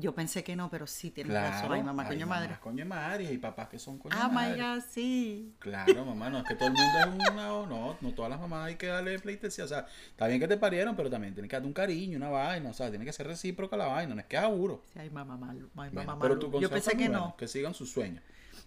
[0.00, 1.72] Yo pensé que no, pero sí tienes claro, razón.
[1.72, 2.60] Hay mamá coño mamás madre.
[2.60, 4.62] coño madre y papás que son coño de Ah, my madre.
[4.76, 5.54] God, sí.
[5.58, 8.38] Claro, mamá, no es que todo el mundo es una o no, no todas las
[8.38, 11.50] mamás hay que darle pleitesía, o sea, está bien que te parieron, pero también tienes
[11.50, 14.20] que darte un cariño, una vaina, o sea, tiene que ser recíproca la vaina, no
[14.20, 14.84] es que es aburro.
[14.92, 15.66] Sí, hay mamá malo.
[15.76, 17.36] Hay Bueno, mamá pero tu Yo pensé que bueno, no.
[17.36, 18.22] que sigan sus sueños.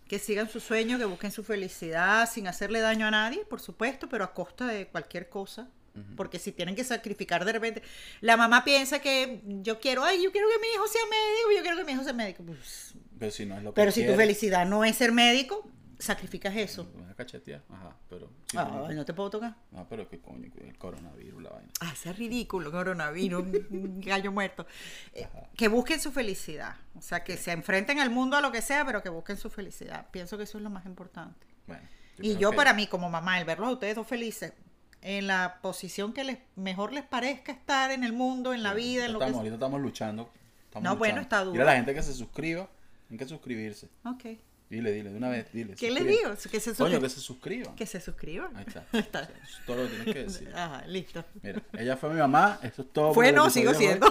[0.10, 4.10] Que sigan su sueño, que busquen su felicidad sin hacerle daño a nadie, por supuesto,
[4.10, 5.70] pero a costa de cualquier cosa.
[6.16, 7.82] Porque si tienen que sacrificar de repente,
[8.22, 11.62] la mamá piensa que yo quiero, ay, yo quiero que mi hijo sea médico, yo
[11.62, 12.44] quiero que mi hijo sea médico.
[12.44, 15.70] Pues, Pero si no es lo que pero si tu felicidad no es ser médico,
[16.00, 16.86] sacrificas eso.
[16.96, 19.56] me voy a cachetear, ajá, pero si Ah, tú- no te puedo tocar.
[19.72, 21.70] no, pero que coño, el coronavirus, la vaina.
[21.82, 23.44] Ah, sea ridículo, coronavirus,
[24.00, 24.66] gallo muerto.
[25.14, 26.76] Eh, que busquen su felicidad.
[26.96, 29.50] O sea, que se enfrenten al mundo a lo que sea, pero que busquen su
[29.50, 30.08] felicidad.
[30.10, 31.46] Pienso que eso es lo más importante.
[31.68, 31.84] Bueno,
[32.20, 34.54] Y yo que- para mí como mamá, el verlos a ustedes dos felices,
[35.02, 39.06] en la posición que les mejor les parezca estar en el mundo, en la vida,
[39.06, 39.40] en lo que estamos, sea.
[39.52, 40.30] ahorita estamos luchando.
[40.66, 41.52] estamos No, bueno, está duro.
[41.54, 42.68] Dile a la gente que se suscriba,
[43.08, 43.90] tienen que suscribirse.
[44.06, 44.26] Ok.
[44.70, 45.76] Dile, dile, de una vez, dile.
[45.76, 46.30] ¿Qué les suscríbete.
[46.30, 46.52] digo?
[46.52, 47.76] Que se, Coño, suscri- que se suscriban.
[47.76, 48.56] que se suscriban.
[48.56, 48.86] Ahí está.
[49.44, 50.54] Eso es todo lo que tienes que decir.
[50.56, 51.26] Ajá, listo.
[51.42, 53.14] Mira, ella fue mi mamá, eso es todo.
[53.14, 54.08] Fue, no, sigo siendo.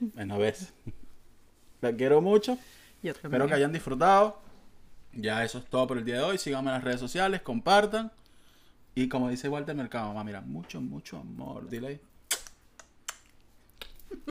[0.00, 0.72] Bueno, ves.
[1.80, 2.58] La quiero mucho.
[3.02, 4.40] Yo Espero que hayan disfrutado.
[5.12, 6.38] Ya eso es todo por el día de hoy.
[6.38, 8.10] Síganme en las redes sociales, compartan.
[8.98, 11.68] Y como dice Walter Mercado, mamá, mira, mucho, mucho amor.
[11.68, 12.00] Dile.